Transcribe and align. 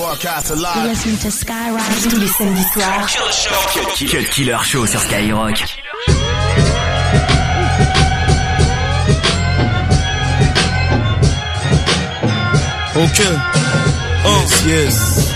Listen 0.00 1.16
to 1.18 1.30
Skyrock 1.30 1.82
tous 2.08 2.16
les 2.16 2.26
samedis 2.26 2.64
soirs. 2.72 3.06
Cut 3.98 4.24
Killer 4.32 4.56
Show 4.64 4.86
sur 4.86 5.00
Skyrock. 5.00 5.62
Ok. 12.96 13.22
Oh. 14.24 14.44
Yes, 14.66 14.66
yes. 14.66 15.30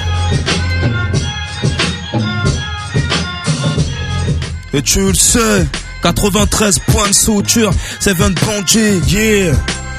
Et 4.73 4.83
tu 4.83 5.01
le 5.01 5.15
sais, 5.15 5.67
93 6.03 6.79
points 6.81 7.09
de 7.09 7.13
suture, 7.13 7.71
c'est 8.01 8.15
20 8.15 8.35
Bonji, 8.41 8.99
yeah. 9.09 9.53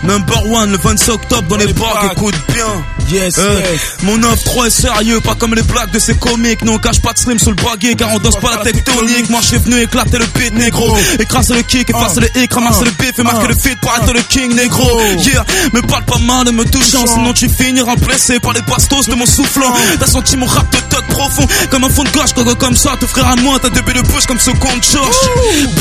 Number 0.05 0.45
one, 0.51 0.71
le 0.71 0.77
26 0.77 1.09
octobre 1.11 1.47
dans 1.47 1.57
les 1.57 1.73
bars, 1.73 2.09
écoute 2.11 2.35
bien. 2.53 2.65
Yes, 3.11 3.35
Euh, 3.37 3.59
yes. 3.59 3.79
Mon 4.03 4.17
9-3 4.17 4.65
est 4.67 4.69
sérieux, 4.71 5.19
pas 5.19 5.35
comme 5.35 5.53
les 5.53 5.61
blagues 5.61 5.91
de 5.91 5.99
ces 5.99 6.15
comiques. 6.15 6.63
Non, 6.63 6.73
on 6.73 6.77
cache 6.79 6.99
pas 7.01 7.13
de 7.13 7.19
slim 7.19 7.37
sous 7.37 7.49
le 7.51 7.55
baguet, 7.55 7.93
car 7.95 8.09
on 8.13 8.17
danse 8.19 8.37
pas 8.39 8.51
la 8.51 8.57
tectonique. 8.63 9.29
Moi, 9.29 9.39
je 9.41 9.47
suis 9.47 9.57
venu 9.57 9.81
éclater 9.81 10.17
le 10.17 10.25
beat, 10.37 10.53
négro. 10.53 10.95
Écraser 11.19 11.53
le 11.55 11.61
kick, 11.61 11.89
effacer 11.89 12.21
le 12.21 12.29
hic, 12.41 12.51
ramasser 12.53 12.85
le 12.85 12.91
bif 12.91 13.17
et 13.19 13.23
marquer 13.23 13.47
le 13.47 13.55
feed 13.55 13.79
pour 13.79 13.91
être 13.95 14.11
le 14.13 14.21
king, 14.21 14.55
négro. 14.55 14.89
Yeah, 15.19 15.45
me 15.73 15.81
parle 15.81 16.03
pas 16.05 16.17
mal, 16.19 16.51
me 16.51 16.63
touchant, 16.65 17.05
sinon 17.05 17.33
tu 17.33 17.47
finiras 17.49 17.95
blessé 17.95 18.39
par 18.39 18.53
les 18.53 18.61
bastos 18.61 19.07
de 19.07 19.13
mon 19.15 19.25
soufflant. 19.25 19.73
T'as 19.99 20.07
senti 20.07 20.35
mon 20.37 20.47
rap 20.47 20.67
de 20.71 20.77
toc 20.95 21.05
profond, 21.07 21.47
comme 21.69 21.83
un 21.83 21.89
fond 21.89 22.03
de 22.03 22.09
gauche, 22.09 22.33
coco 22.33 22.55
comme 22.55 22.75
ça. 22.75 22.95
Te 22.99 23.05
frère 23.05 23.27
à 23.27 23.35
moi, 23.37 23.57
t'as 23.61 23.69
deux 23.69 23.81
billes 23.81 24.01
de 24.01 24.07
bouche 24.07 24.25
comme 24.25 24.39
ce 24.39 24.51
compte 24.51 24.83
George. 24.91 25.15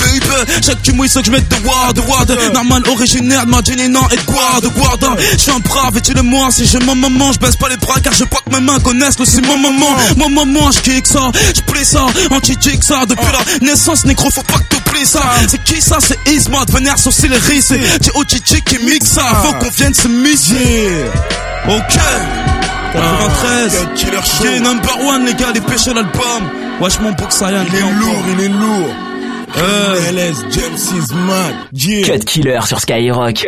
Baby, 0.01 0.21
chaque 0.65 0.83
tu 0.83 0.93
mouilles, 0.93 1.09
ce 1.09 1.21
que 1.21 1.27
je 1.27 1.31
mets 1.31 1.41
de 1.41 1.67
ward, 1.67 1.99
ward. 2.09 2.37
Normal, 2.53 2.83
originaire 2.89 3.47
de 3.47 3.51
ma 3.51 3.61
non 3.89 4.09
Edward, 4.11 4.67
Guarda. 4.77 5.17
Je 5.33 5.39
suis 5.39 5.51
un 5.51 5.59
brave 5.61 5.97
et 5.97 6.01
tu 6.01 6.15
le 6.15 6.23
moi, 6.23 6.49
si 6.51 6.67
j'ai 6.67 6.79
mon 6.81 6.95
moment, 6.95 7.33
je 7.33 7.39
baisse 7.39 7.57
pas 7.57 7.69
les 7.69 7.77
bras 7.77 8.01
car 8.01 8.13
je 8.13 8.21
veux 8.21 8.27
pas 8.27 8.39
que 8.45 8.55
mes 8.55 8.61
mains 8.61 8.79
connaissent 8.81 9.19
le 9.19 9.25
c'est 9.25 9.47
mon 9.47 9.59
moment. 9.59 9.97
Mon 10.17 10.31
moment, 10.31 10.71
je 10.71 10.81
kick 10.81 11.07
ça, 11.07 11.31
je 11.55 11.85
ça, 11.85 12.07
anti-kick 12.31 12.83
ça. 12.83 13.05
Depuis 13.07 13.25
la 13.33 13.67
naissance, 13.67 14.05
négro, 14.05 14.31
faut 14.31 14.43
pas 14.43 14.59
que 14.59 14.77
t'oublies 14.77 15.07
ça. 15.07 15.21
C'est 15.49 15.63
qui 15.63 15.81
ça? 15.81 15.99
C'est 16.01 16.19
Isma, 16.31 16.65
vénère 16.73 16.99
sur 16.99 17.13
Céleri, 17.13 17.63
c'est 17.63 17.79
T.O.G.G 18.01 18.63
qui 18.65 18.79
mixe 18.85 19.11
ça. 19.11 19.23
Faut 19.43 19.53
qu'on 19.55 19.71
vienne 19.71 19.95
se 19.95 20.09
miser. 20.09 21.05
Ok. 21.69 22.54
93. 22.95 23.97
Killer 23.97 24.23
Show. 24.23 24.45
Yeah, 24.45 24.61
number 24.61 24.97
one, 25.05 25.27
les 25.27 25.35
gars, 25.35 25.53
les 25.53 25.61
pêcheurs 25.61 25.95
l'album. 25.95 26.43
Wesh, 26.81 27.01
mon 27.01 27.13
book, 27.13 27.31
ça 27.33 27.51
y 27.51 27.55
est, 27.55 27.59
Il 27.69 27.75
est 27.75 27.81
lourd, 27.81 28.23
il 28.33 28.45
est 28.45 28.49
lourd. 28.49 28.95
Euh. 29.57 30.11
LS, 30.13 30.37
James 30.51 30.79
is 30.97 31.13
mad. 31.13 31.55
Yeah. 31.73 32.19
Cut 32.19 32.25
Killer 32.25 32.61
sur 32.67 32.81
Skyrock. 32.81 33.47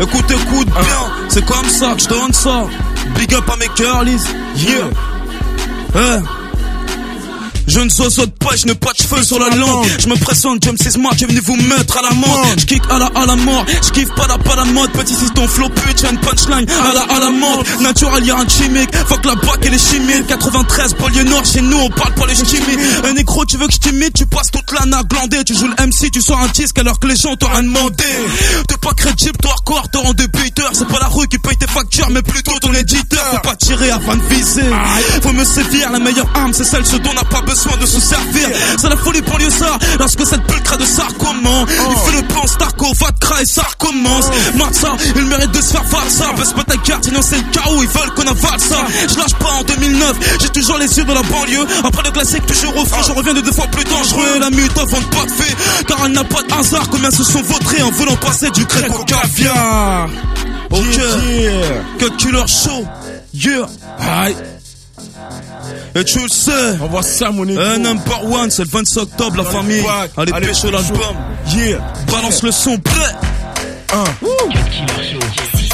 Écoute, 0.00 0.30
écoute 0.30 0.68
bien, 0.68 1.02
c'est 1.28 1.44
comme 1.44 1.68
ça 1.68 1.94
que 1.94 2.00
je 2.02 2.08
donne 2.08 2.32
ça. 2.32 2.64
Big 3.16 3.34
up 3.34 3.44
à 3.50 3.56
mes 3.56 3.68
girlies, 3.76 4.24
yeah. 4.56 4.88
Eh. 5.94 6.41
Je 7.66 7.80
ne 7.80 7.88
saute 7.88 8.36
pas, 8.38 8.56
je 8.56 8.66
n'ai 8.66 8.74
pas 8.74 8.92
de 8.92 8.98
cheveux 8.98 9.22
sur 9.22 9.38
la 9.38 9.54
langue. 9.54 9.86
Je 9.98 10.08
me 10.08 10.16
présente, 10.16 10.62
James 10.64 10.76
Smart, 10.78 11.12
j'ai 11.16 11.26
venu 11.26 11.40
vous 11.40 11.56
mettre 11.56 11.98
à 11.98 12.02
la 12.02 12.10
mort. 12.10 12.46
Je 12.58 12.66
kick 12.66 12.82
à 12.90 12.98
la 12.98 13.06
à 13.14 13.26
la 13.26 13.36
mort, 13.36 13.64
je 13.82 13.90
kiffe 13.90 14.12
pas 14.14 14.26
la 14.26 14.38
pas 14.38 14.56
la 14.56 14.64
mode. 14.64 14.90
Petit 14.92 15.14
si 15.14 15.30
ton 15.30 15.46
flow 15.46 15.68
pute, 15.68 16.00
j'ai 16.00 16.08
une 16.10 16.18
punchline 16.18 16.66
à 16.68 16.94
la 16.94 17.02
à 17.02 17.20
la 17.20 17.30
mode. 17.30 17.66
Natural, 17.80 18.24
y'a 18.24 18.36
un 18.36 18.48
chimique, 18.48 18.94
fuck 19.06 19.24
la 19.24 19.34
bac 19.36 19.64
et 19.64 19.70
les 19.70 19.78
chimiques. 19.78 20.26
93, 20.26 20.94
banlieue 20.96 21.24
nord, 21.24 21.44
chez 21.44 21.60
nous 21.62 21.78
on 21.78 21.90
parle 21.90 22.14
pas 22.14 22.26
les 22.26 22.34
chimiques. 22.34 22.78
Un 23.04 23.12
négro, 23.14 23.44
tu 23.44 23.56
veux 23.56 23.66
que 23.66 23.72
je 23.72 23.78
t'imite, 23.78 24.14
tu 24.14 24.26
passes 24.26 24.50
toute 24.50 24.70
la 24.78 24.84
nappe 24.86 25.08
glandée. 25.08 25.44
Tu 25.44 25.54
joues 25.54 25.68
le 25.68 25.86
MC, 25.86 26.10
tu 26.10 26.20
sors 26.20 26.38
un 26.38 26.48
disque 26.48 26.78
alors 26.78 26.98
que 26.98 27.06
les 27.06 27.16
gens 27.16 27.36
t'ont 27.36 27.48
rien 27.48 27.62
demandé. 27.62 28.04
T'es 28.68 28.76
pas 28.76 28.92
crédible, 28.94 29.38
toi 29.40 29.52
hardcore, 29.52 29.88
rends 29.94 30.12
des 30.14 30.28
beaters. 30.28 30.70
C'est 30.72 30.88
pas 30.88 30.98
la 31.00 31.08
rue 31.08 31.28
qui 31.28 31.38
paye 31.38 31.56
tes 31.56 31.66
factures, 31.66 32.10
mais 32.10 32.22
plutôt 32.22 32.58
ton 32.60 32.72
éditeur. 32.74 33.24
Faut 33.32 33.48
pas 33.48 33.56
tirer 33.56 33.90
avant 33.90 34.16
de 34.16 34.22
viser. 34.34 34.70
Faut 35.22 35.32
me 35.32 35.44
sévir, 35.44 35.90
la 35.90 35.98
meilleure 35.98 36.30
arme, 36.34 36.52
c'est 36.52 36.64
celle 36.64 36.84
ce 36.84 36.96
dont 36.96 37.10
on 37.10 37.14
n'a 37.14 37.24
pas 37.24 37.40
besoin 37.40 37.61
de 37.80 37.86
se 37.86 38.00
servir. 38.00 38.48
C'est 38.78 38.88
la 38.88 38.96
folie 38.96 39.22
pour 39.22 39.38
ça, 39.50 39.78
lorsque 39.98 40.26
cette 40.26 40.42
pulcra 40.44 40.76
de 40.76 40.84
ça 40.84 41.06
commence. 41.18 41.68
Il 41.70 42.10
fait 42.10 42.16
le 42.20 42.26
plan 42.28 42.46
Starco, 42.46 42.86
Vodka 42.98 43.42
et 43.42 43.46
ça 43.46 43.62
recommence. 43.62 44.26
Matza, 44.56 44.92
il 45.16 45.24
mérite 45.26 45.50
de 45.52 45.60
se 45.60 45.72
faire 45.72 45.84
voir 45.84 46.04
ça. 46.08 46.32
Baisse 46.36 46.52
pas 46.52 46.64
ta 46.64 46.76
carte, 46.78 47.04
sinon 47.04 47.20
c'est 47.22 47.36
le 47.36 47.44
chaos, 47.52 47.82
ils 47.82 47.88
veulent 47.88 48.14
qu'on 48.14 48.22
avale 48.22 48.60
ça. 48.60 48.78
Je 49.08 49.16
lâche 49.18 49.34
pas 49.34 49.50
en 49.60 49.62
2009, 49.62 50.16
j'ai 50.40 50.48
toujours 50.48 50.78
les 50.78 50.96
yeux 50.98 51.04
de 51.04 51.12
la 51.12 51.22
banlieue. 51.22 51.66
Après 51.84 52.02
le 52.04 52.10
classique, 52.10 52.46
toujours 52.46 52.76
au 52.76 52.84
fond, 52.84 53.02
je 53.06 53.12
reviens 53.12 53.34
de 53.34 53.40
deux 53.40 53.52
fois 53.52 53.66
plus 53.68 53.84
dangereux. 53.84 54.38
La 54.40 54.50
mute 54.50 54.76
avant 54.76 55.00
de 55.00 55.04
pas 55.06 55.24
de 55.24 55.30
fait, 55.30 55.56
car 55.86 55.98
elle 56.04 56.12
n'a 56.12 56.24
pas 56.24 56.42
de 56.42 56.52
hasard. 56.52 56.88
Combien 56.90 57.10
se 57.10 57.22
sont 57.24 57.42
vautrés 57.42 57.82
en 57.82 57.90
voulant 57.90 58.16
passer 58.16 58.50
du 58.50 58.64
grec 58.64 58.90
au 58.98 59.04
caviar. 59.04 60.08
Ok, 60.70 60.82
Yeah. 60.82 61.82
que 61.98 62.08
killer 62.16 62.46
show, 62.46 62.84
yeah. 63.34 63.66
Aïe. 63.98 64.34
Et 65.94 66.04
tu 66.04 66.20
le 66.20 66.28
sais. 66.28 66.50
On 66.80 66.86
voit 66.86 67.02
ça, 67.02 67.30
mon 67.30 67.44
négro. 67.44 67.62
Un 67.62 67.78
number 67.78 68.24
one, 68.30 68.50
c'est 68.50 68.64
le 68.64 68.70
25 68.70 69.00
octobre, 69.02 69.36
la 69.36 69.44
famille. 69.44 69.84
Allez, 70.16 70.32
Allez, 70.32 70.46
pêche 70.48 70.64
l'album. 70.64 71.16
Yeah. 71.54 71.78
Balance 72.10 72.42
le 72.42 72.50
son, 72.50 72.78
prêt. 72.78 73.14
Un. 73.92 74.04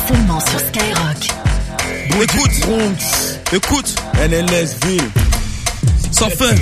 Seulement 0.09 0.41
sur 0.41 0.59
Skyrock. 0.59 1.29
Écoute, 2.21 2.51
écoute, 3.53 3.95
NLS 4.29 4.77
Ville. 4.87 5.03
ça 6.11 6.29
fait. 6.29 6.55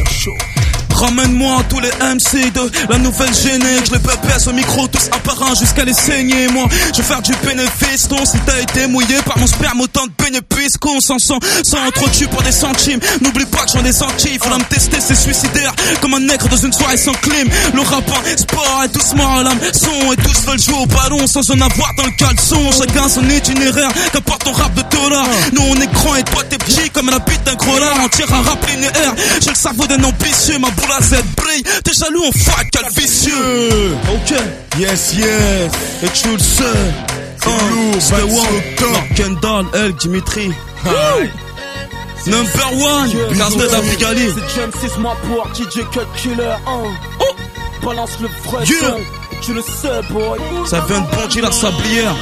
Ramène-moi 0.97 1.63
tous 1.69 1.81
les 1.81 1.91
MC 1.91 2.51
de 2.53 2.71
la 2.89 2.97
nouvelle 2.99 3.35
générique. 3.35 3.85
Je 3.87 3.93
les 3.93 3.99
pépesse 3.99 4.47
au 4.47 4.53
micro, 4.53 4.89
tous 4.89 5.11
un 5.13 5.19
par 5.19 5.43
un 5.43 5.55
jusqu'à 5.55 5.85
les 5.85 5.93
saigner. 5.93 6.49
Moi, 6.49 6.65
je 6.93 6.99
vais 6.99 7.03
faire 7.03 7.21
du 7.21 7.33
bénéfice. 7.45 8.09
Non, 8.11 8.25
si 8.25 8.39
t'as 8.47 8.59
été 8.61 8.87
mouillé 8.87 9.17
par 9.27 9.39
mon 9.39 9.47
sperme, 9.47 9.83
autant 9.83 10.07
de 10.07 10.13
bénéfices 10.25 10.79
qu'on 10.79 10.99
s'en 11.01 11.19
sent. 11.19 11.39
Sans 11.65 11.91
trop 11.95 12.07
pour 12.31 12.43
des 12.43 12.53
centimes. 12.53 13.01
N'oublie 13.21 13.45
pas 13.45 13.65
que 13.67 13.73
j'en 13.73 13.85
ai 13.85 13.93
senti. 13.93 14.39
Faut 14.39 14.49
la 14.49 14.57
me 14.57 14.65
tester, 14.65 14.97
c'est 15.01 15.15
suicidaire. 15.15 15.75
Comme 16.01 16.15
un 16.15 16.21
nègre 16.21 16.49
dans 16.49 16.57
une 16.57 16.73
soirée 16.73 16.97
sans 16.97 17.13
clim. 17.13 17.49
Le 17.75 17.81
rap, 17.83 18.05
un 18.09 18.37
sport 18.37 18.83
est 18.85 18.95
doucement 18.95 19.37
à 19.37 19.43
l'âme. 19.43 19.59
Son 19.75 20.13
et 20.13 20.17
tous 20.17 20.47
veulent 20.47 20.61
jouer 20.61 20.83
au 20.83 20.87
ballon 20.87 21.27
sans 21.27 21.51
en 21.51 21.61
avoir 21.61 21.93
dans 21.99 22.07
le 22.07 22.17
caleçon. 22.17 22.71
Chacun 22.73 23.09
son 23.09 23.29
itinéraire. 23.29 23.91
Qu'importe 24.15 24.45
ton 24.45 24.53
rap 24.53 24.73
de 24.75 24.83
dollar. 25.03 25.27
Nous, 25.53 25.63
on 25.63 25.75
est 25.81 25.93
grand 25.93 26.17
et 26.17 26.23
toi, 26.25 26.43
t'es 26.49 26.59
petit 26.59 26.91
comme 26.91 27.11
la 27.11 27.19
bite 27.19 27.43
d'un 27.45 27.55
gros 27.55 27.79
lard. 27.79 27.97
On 28.05 28.09
tire 28.09 28.33
un 28.33 28.43
rap 28.43 28.67
linéaire. 28.69 29.15
J'ai 29.41 29.51
le 29.51 29.57
cerveau 29.57 29.87
d'un 29.87 30.03
ambitieux. 30.03 30.59
Ma 30.59 30.71
boule 30.71 30.93
à 30.99 31.03
Z 31.03 31.17
brille. 31.37 31.63
T'es 31.85 31.93
jaloux, 31.93 32.23
on 32.27 32.33
fuck, 32.33 32.67
quel 32.73 32.91
vicieux. 33.03 33.97
Ok. 34.15 34.37
Yes, 34.79 35.15
yes. 35.15 35.73
Et 36.03 36.09
tu 36.09 36.29
le 36.33 36.39
sais. 36.39 36.65
C'est 37.43 37.71
lourd, 37.71 37.95
C'était 38.01 38.23
26 38.23 38.39
one. 38.39 38.47
octobre. 38.57 38.93
Mark 38.93 39.15
Kendall, 39.15 39.67
elle, 39.75 39.93
Dimitri. 39.95 40.51
Number 42.27 42.73
one. 42.85 43.11
Gardez 43.39 43.57
la. 43.57 43.83
C'est 43.83 44.57
James 44.57 44.73
6 44.95 44.99
mois 44.99 45.17
pour 45.29 45.47
DJ 45.55 45.85
Cut 45.93 46.01
Killer 46.17 46.55
1 46.67 47.87
Balance 47.87 48.19
le 48.21 48.29
vrai 48.51 48.65
son 48.67 48.97
Tu 49.43 49.53
le 49.55 49.63
sais 49.63 50.01
boy 50.11 50.39
Ça 50.67 50.81
vient 50.89 51.01
de 51.01 51.07
Bonji 51.15 51.41
la 51.41 51.53
sablière. 51.53 52.15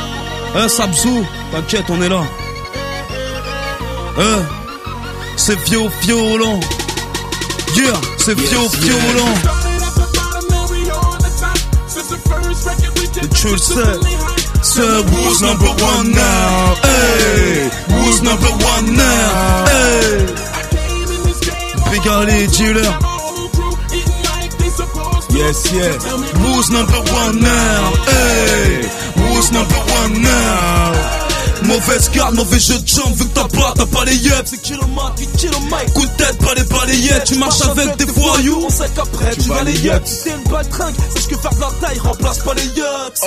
Eh, 0.62 0.68
Sabzou, 0.68 1.24
t'inquiète, 1.52 1.84
on 1.88 2.02
est 2.02 2.08
là. 2.08 2.20
C'est 5.36 5.58
vieux 5.64 5.88
violent. 6.02 6.60
Yeah, 7.76 7.92
c'est 8.18 8.38
vieux 8.38 8.68
violent. 8.80 9.34
Tu 13.34 13.48
le 13.48 13.58
sais. 13.58 13.82
C'est 14.62 14.80
who's 14.82 15.42
number 15.42 15.66
one 15.66 16.12
now? 16.12 16.74
Hey, 16.82 17.70
who's 17.88 18.22
number 18.22 18.48
one 18.64 18.96
now? 18.96 19.64
Hey, 19.66 20.26
Big 21.90 22.08
Ali, 22.08 22.46
dealer. 22.46 22.98
Yes, 25.30 25.72
yes. 25.72 26.04
Who's 26.36 26.70
number 26.70 27.00
one 27.12 27.40
now? 27.40 27.92
Hey, 28.06 28.88
who's 29.16 29.52
number 29.52 29.80
one 29.92 30.22
now? 30.22 31.23
Mauvaise 31.64 32.10
garde, 32.10 32.34
mauvais 32.34 32.58
jeu 32.58 32.78
de 32.78 32.86
jambes, 32.86 33.14
vu 33.14 33.24
que 33.26 33.34
t'as 33.34 33.48
pas, 33.48 33.72
t'as 33.76 33.86
pas 33.86 34.04
les 34.04 34.16
yeux. 34.16 34.32
C'est 34.44 34.60
kilomètre, 34.60 35.14
8 35.18 35.26
kilomètres 35.36 35.92
Coup 35.94 36.06
de 36.06 36.10
tête, 36.12 36.38
pas 36.38 36.54
les 36.54 36.64
balayettes, 36.64 37.24
tu 37.24 37.36
marches 37.38 37.62
avec 37.62 37.96
des 37.96 38.04
voyous. 38.04 38.64
On 38.66 38.70
sait 38.70 38.88
qu'après 38.94 39.34
tu 39.36 39.48
vas 39.48 39.62
les 39.62 39.78
yachts 39.80 40.10
T'es 40.24 40.30
une 40.30 40.50
baltringue, 40.50 40.94
sache 41.14 41.26
que 41.26 41.36
faire 41.36 41.54
de 41.54 41.60
la 41.60 41.70
taille 41.88 41.98
remplace 42.00 42.38
pas 42.40 42.54
les 42.54 42.66
yachts 42.66 43.20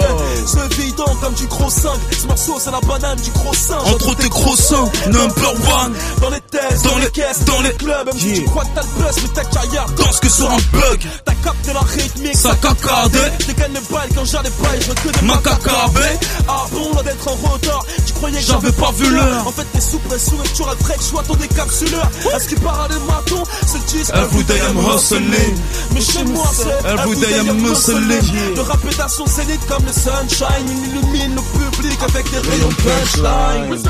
C'est 0.45 0.80
évident 0.80 1.16
comme 1.22 1.34
du 1.34 1.45
gros 1.48 1.69
5 1.69 1.92
Ce 2.22 2.28
morceau 2.28 2.57
c'est 2.60 2.72
la 2.72 2.80
banane 2.81 3.19
du 3.19 3.31
gros 3.31 3.54
5 3.54 3.75
Entre 3.88 4.16
tes 4.16 4.30
gros 4.30 4.56
seins, 4.56 4.89
number 5.07 5.51
one. 5.54 5.94
Dans 6.22 6.30
les 6.30 6.42
tests, 6.42 6.84
Dans 6.84 6.98
les- 6.98 7.10
caisses, 7.12 7.44
dans 7.45 7.62
les- 7.62 7.74
clubs 7.74 8.06
Même 8.07 8.19
si 8.19 8.34
tu 8.34 8.44
crois 8.45 8.63
que 8.66 8.69
t'as 8.75 8.81
le 8.81 9.04
buzz 9.04 9.16
mais 9.24 9.30
ta 9.34 9.45
carrière. 9.45 9.86
Danse 9.98 10.19
que 10.19 10.30
sur 10.30 10.50
un 10.51 10.57
bug, 10.74 11.01
T'as 11.25 11.34
capté 11.44 11.74
la 11.74 11.80
rythmique, 11.81 12.36
ça 12.38 12.56
cacardé. 12.62 13.19
Je 13.48 13.54
gagne 13.54 13.72
mes 13.72 13.80
balles 13.92 14.10
quand 14.16 14.25
j'allais 14.25 14.50
pas 14.50 14.75
et 14.75 14.81
je 14.81 14.92
que 14.92 15.19
des 15.19 15.25
Ma 15.25 15.36
macacabés. 15.36 15.63
cacabé. 15.63 16.28
Ah 16.48 16.66
bon, 16.72 16.94
là 16.95 17.04
d'être 17.04 17.28
en 17.28 17.50
retard. 17.51 17.86
Tu 18.06 18.13
croyais 18.17 18.39
que 18.39 18.45
J'avais 18.45 18.71
pas 18.71 18.91
vu 18.91 19.09
l'heure. 19.09 19.47
En 19.47 19.51
fait 19.51 19.65
t'es 19.73 19.81
sous 19.81 19.99
pression 19.99 20.37
et 20.43 20.47
tu 20.49 20.63
que 20.63 20.99
je 20.99 21.03
sois 21.03 21.23
ton 21.23 21.35
décapsuleur 21.35 22.09
Est-ce 22.35 22.49
qu'il 22.49 22.59
part 22.59 22.81
à 22.81 22.87
des 22.87 22.99
matons? 23.07 23.43
C'est 23.65 23.77
le 23.77 23.99
disque 23.99 24.13
Every 24.13 24.43
day 24.43 24.59
I'm 24.69 24.77
hustling. 24.77 25.57
Mais 25.93 26.01
chez 26.01 26.23
moi 26.25 26.45
c'est 26.53 26.87
Every 26.89 27.15
day 27.19 27.35
I'm 27.45 27.65
hustling. 27.65 28.55
Le 28.55 28.61
rap 28.61 28.79
est 28.89 28.99
à 28.99 29.07
son 29.07 29.25
zénith 29.25 29.65
comme 29.67 29.85
le 29.85 29.93
sunshine 29.93 30.67
Il 30.67 30.97
illumine 30.97 31.35
le 31.35 31.71
public 31.71 31.99
avec 32.01 32.31
des 32.31 32.37
rayons 32.37 32.69
punchline 32.69 33.83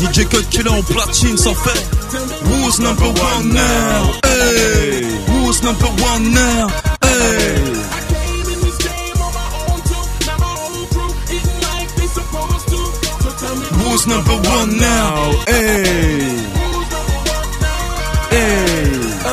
DJ 0.00 0.26
Cut 0.28 0.44
Killer 0.50 0.70
en 0.70 0.82
platine, 0.82 1.36
ça 1.36 1.50
fait 1.54 1.86
Who's 2.44 2.78
number 2.78 3.06
one 3.06 3.52
now? 3.52 4.12
Hey, 4.24 5.04
who's 5.26 5.62
number 5.62 5.88
one 6.02 6.32
now? 6.32 6.68
Hey. 7.02 8.03
Who's 13.94 14.08
number 14.08 14.32
one 14.32 14.76
now? 14.76 15.44
Hey. 15.46 16.33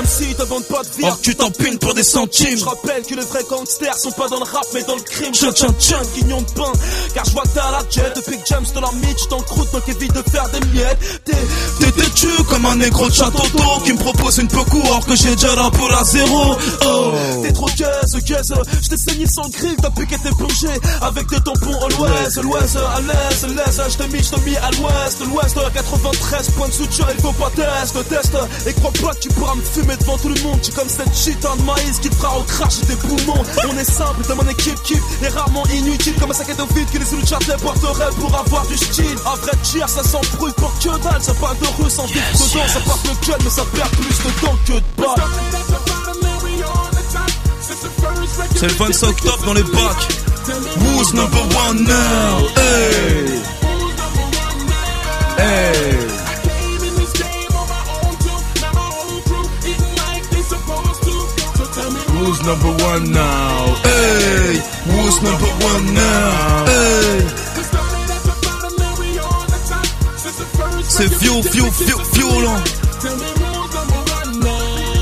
Hey. 0.01 0.31
MC 0.31 0.35
te 0.35 0.43
vante 0.43 0.65
pas 0.65 0.81
de 0.83 0.89
vie. 0.97 1.03
Or 1.03 1.19
tu 1.21 1.35
t'empines 1.35 1.77
pour 1.77 1.93
des 1.93 2.03
centimes. 2.03 2.57
Je 2.57 2.65
rappelle 2.65 3.03
que 3.03 3.15
les 3.15 3.25
vrais 3.25 3.43
gangsters 3.49 3.97
sont 3.97 4.11
pas 4.11 4.27
dans 4.29 4.39
le 4.39 4.45
rap 4.45 4.65
mais 4.73 4.83
dans 4.83 4.95
le 4.95 5.01
crime. 5.01 5.31
Tchan, 5.33 5.51
tchan, 5.51 5.73
tchan. 5.79 6.01
guignon 6.15 6.41
de 6.41 6.51
pain. 6.51 6.71
Car 7.13 7.25
je 7.25 7.31
vois 7.31 7.43
que 7.43 7.49
t'as 7.49 7.71
la 7.71 7.83
jet 7.89 8.11
depuis 8.15 8.37
que 8.37 8.45
James 8.47 8.65
te 8.65 8.79
la 8.79 8.91
mitch 8.93 9.27
dans 9.29 9.37
le 9.37 9.43
croûte 9.43 9.71
donc 9.71 9.87
évite 9.87 10.13
de 10.13 10.23
faire 10.29 10.49
des 10.49 10.65
miettes. 10.67 11.23
T'es 11.25 11.33
T'es 11.79 11.91
têtu 11.91 12.27
comme 12.49 12.65
un 12.65 12.75
négro 12.75 13.09
de 13.09 13.13
château 13.13 13.43
d'eau 13.55 13.83
qui 13.83 13.93
me 13.93 13.97
propose 13.97 14.37
une 14.37 14.47
peu 14.47 14.63
court 14.63 15.05
que 15.05 15.15
j'ai 15.15 15.35
déjà 15.35 15.55
la 15.55 15.69
pour 15.71 15.91
à 15.93 16.03
zéro. 16.03 16.55
Oh. 16.85 17.11
T'es 17.43 17.51
trop 17.51 17.69
gaze 17.77 18.17
Je 18.81 18.89
t'ai 18.89 18.97
saigné 18.97 19.25
sans 19.27 19.49
grille 19.49 19.75
depuis 19.81 20.07
qu'elle 20.07 20.19
t'es 20.19 20.29
plongé 20.29 20.67
Avec 21.01 21.27
des 21.27 21.41
tampons 21.41 21.79
à 21.85 21.89
l'ouest, 21.89 22.41
l'ouest, 22.41 22.75
à 22.75 23.01
l'est, 23.01 23.55
l'est 23.55 23.89
Je 23.89 23.97
t'ai 23.97 24.07
mis, 24.07 24.23
je 24.23 24.49
mis 24.49 24.55
à 24.57 24.71
l'ouest, 24.71 25.19
l'ouest 25.25 25.73
93 25.73 26.49
points 26.51 26.67
de 26.67 26.73
suture, 26.73 27.07
il 27.13 27.21
faut 27.21 27.33
pas 27.33 27.51
test, 27.55 28.09
test 28.09 28.37
Et 28.67 28.73
crois 28.73 28.91
pas 28.91 29.13
que 29.13 29.19
tu 29.19 29.29
pourras 29.29 29.55
me 29.55 29.61
fumer 29.61 29.90
devant 29.97 30.17
tout 30.17 30.29
le 30.29 30.41
monde 30.41 30.59
J'ai 30.63 30.71
comme 30.71 30.89
cette 30.89 31.11
putain 31.11 31.55
de 31.55 31.61
maïs 31.63 31.99
qui 31.99 32.09
te 32.09 32.15
fera 32.15 32.37
au 32.39 32.43
crash 32.43 32.79
tes 32.81 32.95
poumons 32.95 33.43
On 33.69 33.77
est 33.77 33.83
simple 33.83 34.25
dans 34.27 34.35
mon 34.35 34.47
équipe 34.49 34.81
qui 34.83 34.93
est 34.93 35.29
rarement 35.29 35.63
inutile 35.73 36.13
Comme 36.19 36.31
un 36.31 36.33
sac 36.33 36.49
à 36.49 36.73
vide 36.73 36.89
que 36.91 36.97
les 36.97 37.05
Zulu 37.05 37.25
chat 37.25 37.39
porteraient 37.57 38.13
pour 38.19 38.35
avoir 38.35 38.65
du 38.67 38.77
style 38.77 39.17
Un 39.25 39.35
vrai 39.35 39.51
cheer, 39.63 39.87
ça 39.89 40.03
s'embrouille 40.03 40.53
pour 40.53 40.73
que 40.79 40.89
dalle 41.03 41.21
Ça 41.21 41.33
parle 41.35 41.57
de 41.59 41.67
russe 41.81 41.99
en 41.99 42.05
vite 42.05 42.23
dedans, 42.33 42.67
ça 42.67 42.79
part 42.81 42.99
de 43.03 43.27
gueule 43.27 43.39
Mais 43.43 43.49
ça 43.49 43.63
perd 43.73 43.89
plus 43.91 44.17
de 44.17 44.45
temps 44.45 44.57
que 44.65 44.73
de 44.73 44.83
balles 44.97 45.61
C'est 48.55 48.67
le 48.67 48.73
25 48.73 49.09
octobre 49.09 49.45
dans 49.45 49.53
les 49.53 49.63
bacs. 49.63 50.07
Who's 50.79 51.13
number 51.13 51.41
one 51.55 51.83
now? 51.83 52.47
Hey. 52.55 53.41
Hey. 55.37 56.10
Who's 62.31 62.43
number 62.43 62.71
one 62.85 63.11
now? 63.11 63.75
Hey. 63.83 64.55
Who's 64.87 65.21
number 65.21 65.51
one 65.67 65.93
now? 65.93 66.65
Hey. 66.65 67.27
C'est 70.87 71.07
viol, 71.07 71.41
viol, 71.41 71.71
viol, 71.71 71.99
violent. 72.15 72.67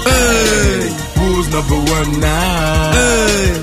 Hey. 0.09 0.89
Who's 1.19 1.47
number 1.53 1.79
one 1.93 2.19
now? 2.19 2.93
Hey. 2.93 3.61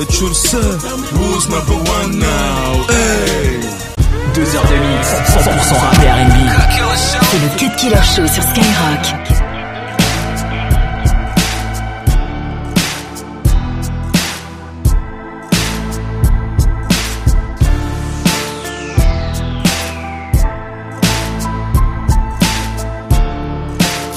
Le 0.00 0.34
sais. 0.34 0.82
Who's 1.14 1.48
number 1.48 1.78
one 1.88 2.18
now? 2.18 2.84
Hey. 2.88 3.81
2h 4.34 4.40
de 4.40 4.76
mix, 4.78 5.08
100% 5.28 5.74
rap 5.74 5.94
et 6.02 6.10
R&B. 6.10 6.36
C'est 7.30 7.38
le 7.38 7.48
Cut 7.58 7.76
Killer 7.76 7.96
Show 8.02 8.26
sur 8.26 8.42
Skyrock. 8.42 9.04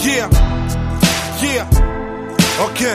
Yeah, 0.02 0.30
yeah, 1.42 1.68
ok. 2.64 2.86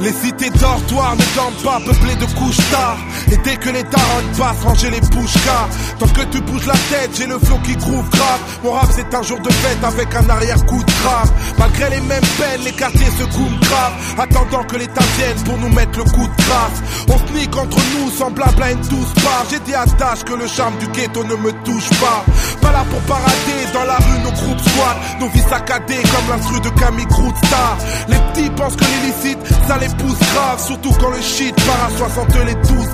Les 0.00 0.12
cités 0.12 0.50
dortoirs 0.50 1.16
ne 1.16 1.36
dorment 1.36 1.62
pas, 1.62 1.80
peuplées 1.84 2.16
de 2.16 2.26
couches 2.34 2.56
tard. 2.70 2.98
Et 3.32 3.36
dès 3.38 3.56
que 3.56 3.70
les 3.70 3.82
taronnes 3.84 4.30
passent, 4.36 4.62
ranger 4.62 4.90
les 4.90 5.00
bouches 5.00 5.38
car 5.42 5.66
Tant 5.98 6.08
que 6.08 6.20
tu 6.26 6.40
bouges 6.42 6.66
la 6.66 6.74
tête, 6.74 7.10
j'ai 7.16 7.26
le 7.26 7.38
flot 7.38 7.58
qui 7.64 7.74
groove 7.76 8.10
grave. 8.10 8.40
Mon 8.62 8.72
rap 8.72 8.88
c'est 8.94 9.14
un 9.14 9.22
jour 9.22 9.40
de 9.40 9.50
fête 9.50 9.82
avec 9.82 10.14
un 10.14 10.28
arrière-coup 10.28 10.82
de 10.82 10.92
grave. 11.02 11.32
Malgré 11.58 11.88
les 11.90 12.00
mêmes 12.02 12.28
peines, 12.38 12.60
les 12.62 12.72
quartiers 12.72 13.10
se 13.18 13.24
coulent 13.34 13.60
grave. 13.60 13.92
Attendant 14.18 14.64
que 14.64 14.76
l'État 14.76 15.04
vienne 15.16 15.42
pour 15.46 15.56
nous 15.56 15.70
mettre 15.70 15.98
le 15.98 16.04
coup 16.04 16.26
de 16.26 16.42
grâce. 16.44 16.82
On 17.08 17.18
se 17.18 17.58
entre 17.58 17.78
nous, 17.94 18.10
semblable 18.10 18.62
à 18.62 18.72
une 18.72 18.80
douce 18.80 19.14
part. 19.22 19.44
J'ai 19.50 19.60
dit 19.60 19.74
à 19.74 19.86
tâche 19.86 20.24
que 20.24 20.34
le 20.34 20.46
charme 20.46 20.76
du 20.76 20.86
ghetto 20.88 21.24
ne 21.24 21.34
me 21.36 21.52
touche 21.64 21.88
pas. 22.00 22.24
Pas 22.60 22.72
là 22.72 22.84
pour 22.90 23.00
parader 23.00 23.64
dans 23.72 23.84
la 23.84 23.96
rue, 23.96 24.20
nos 24.24 24.32
groupes 24.32 24.60
squat. 24.60 24.96
Nos 25.20 25.28
vies 25.28 25.48
saccadées 25.48 26.02
comme 26.02 26.36
l'instru 26.36 26.60
de 26.60 26.68
Camille 26.78 27.06
Star. 27.46 27.78
Les 28.08 28.16
petits 28.16 28.50
pensent 28.50 28.76
que 28.76 28.84
l'illicite, 28.84 29.38
ça 29.66 29.78
les 29.78 29.88
pousse 29.88 30.18
grave. 30.18 30.62
Surtout 30.64 30.92
quand 31.00 31.10
le 31.10 31.22
shit 31.22 31.54
part 31.66 31.88
à 31.88 31.98
60 31.98 32.44
les 32.46 32.54
12 32.54 32.92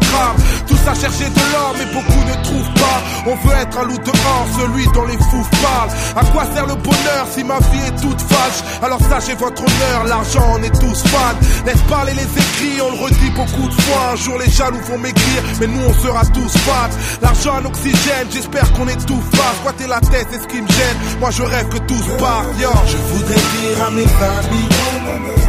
Tous 0.66 0.88
à 0.88 0.94
chercher 0.94 1.28
de 1.30 1.40
l'or, 1.52 1.74
mais 1.78 1.86
beaucoup 1.92 2.24
ne 2.24 2.44
trouvent 2.44 2.74
pas. 2.74 3.02
On 3.26 3.34
veut 3.46 3.56
être 3.60 3.78
un 3.78 3.84
loup 3.84 3.98
dehors, 3.98 4.46
celui 4.58 4.86
dont 4.92 5.04
les 5.04 5.18
fous 5.18 5.46
parlent. 5.62 5.90
À 6.16 6.24
quoi 6.32 6.44
sert 6.54 6.66
le 6.66 6.74
bonheur 6.74 7.26
si 7.32 7.44
ma 7.44 7.58
vie 7.58 7.84
est 7.86 8.00
toute 8.00 8.20
fâche? 8.22 8.62
Alors 8.82 9.00
sachez 9.08 9.34
votre 9.34 9.62
honneur, 9.62 10.04
l'argent 10.06 10.46
on 10.54 10.62
est 10.62 10.78
tous 10.80 11.02
fans. 11.08 11.38
Laisse 11.66 11.82
parler 11.88 12.14
les 12.14 12.30
écrits, 12.42 12.80
on 12.80 12.90
le 12.96 13.04
redit 13.04 13.30
beaucoup 13.30 13.68
de 13.68 13.80
fois. 13.82 14.12
Un 14.12 14.16
jour 14.16 14.38
les 14.38 14.50
jaloux 14.50 14.80
vont 14.88 14.98
maigrir, 14.98 15.42
mais 15.60 15.66
nous 15.66 15.82
on 15.86 15.94
sera 15.94 16.24
tous 16.26 16.52
fans. 16.58 16.94
L'argent 17.22 17.54
en 17.60 17.64
oxygène, 17.66 18.28
j'espère 18.32 18.70
qu'on 18.72 18.88
est 18.88 19.06
tout 19.06 19.22
face. 19.32 19.56
Squatter 19.60 19.86
la 19.86 20.00
tête, 20.00 20.28
c'est 20.30 20.42
ce 20.42 20.46
qui 20.46 20.60
me 20.60 20.68
gêne. 20.68 20.96
Moi 21.20 21.30
je 21.30 21.42
rêve 21.42 21.68
que 21.68 21.78
tout 21.78 22.02
se 22.02 22.10
part, 22.20 22.44
yo. 22.60 22.70
Je 22.86 22.96
voudrais 23.14 23.34
dire 23.34 23.86
à 23.86 23.90
mes 23.90 24.02
amis 24.02 24.68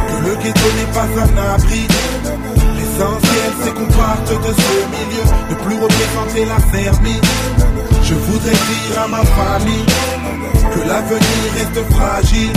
que 0.08 0.28
le 0.28 0.34
ghetto 0.36 0.68
n'est 0.76 0.92
pas 0.92 1.08
un 1.22 1.54
abri. 1.54 1.86
L'essentiel 3.00 3.52
c'est 3.64 3.72
qu'on 3.72 3.86
parte 3.86 4.28
de 4.28 4.52
ce 4.60 4.72
milieu, 4.92 5.24
ne 5.48 5.54
plus 5.54 5.76
représenter 5.80 6.44
la 6.44 6.60
fermie. 6.70 7.20
Je 8.02 8.12
voudrais 8.12 8.50
dire 8.50 9.02
à 9.02 9.08
ma 9.08 9.24
famille 9.24 9.86
que 10.74 10.86
l'avenir 10.86 11.40
reste 11.56 11.94
fragile. 11.94 12.52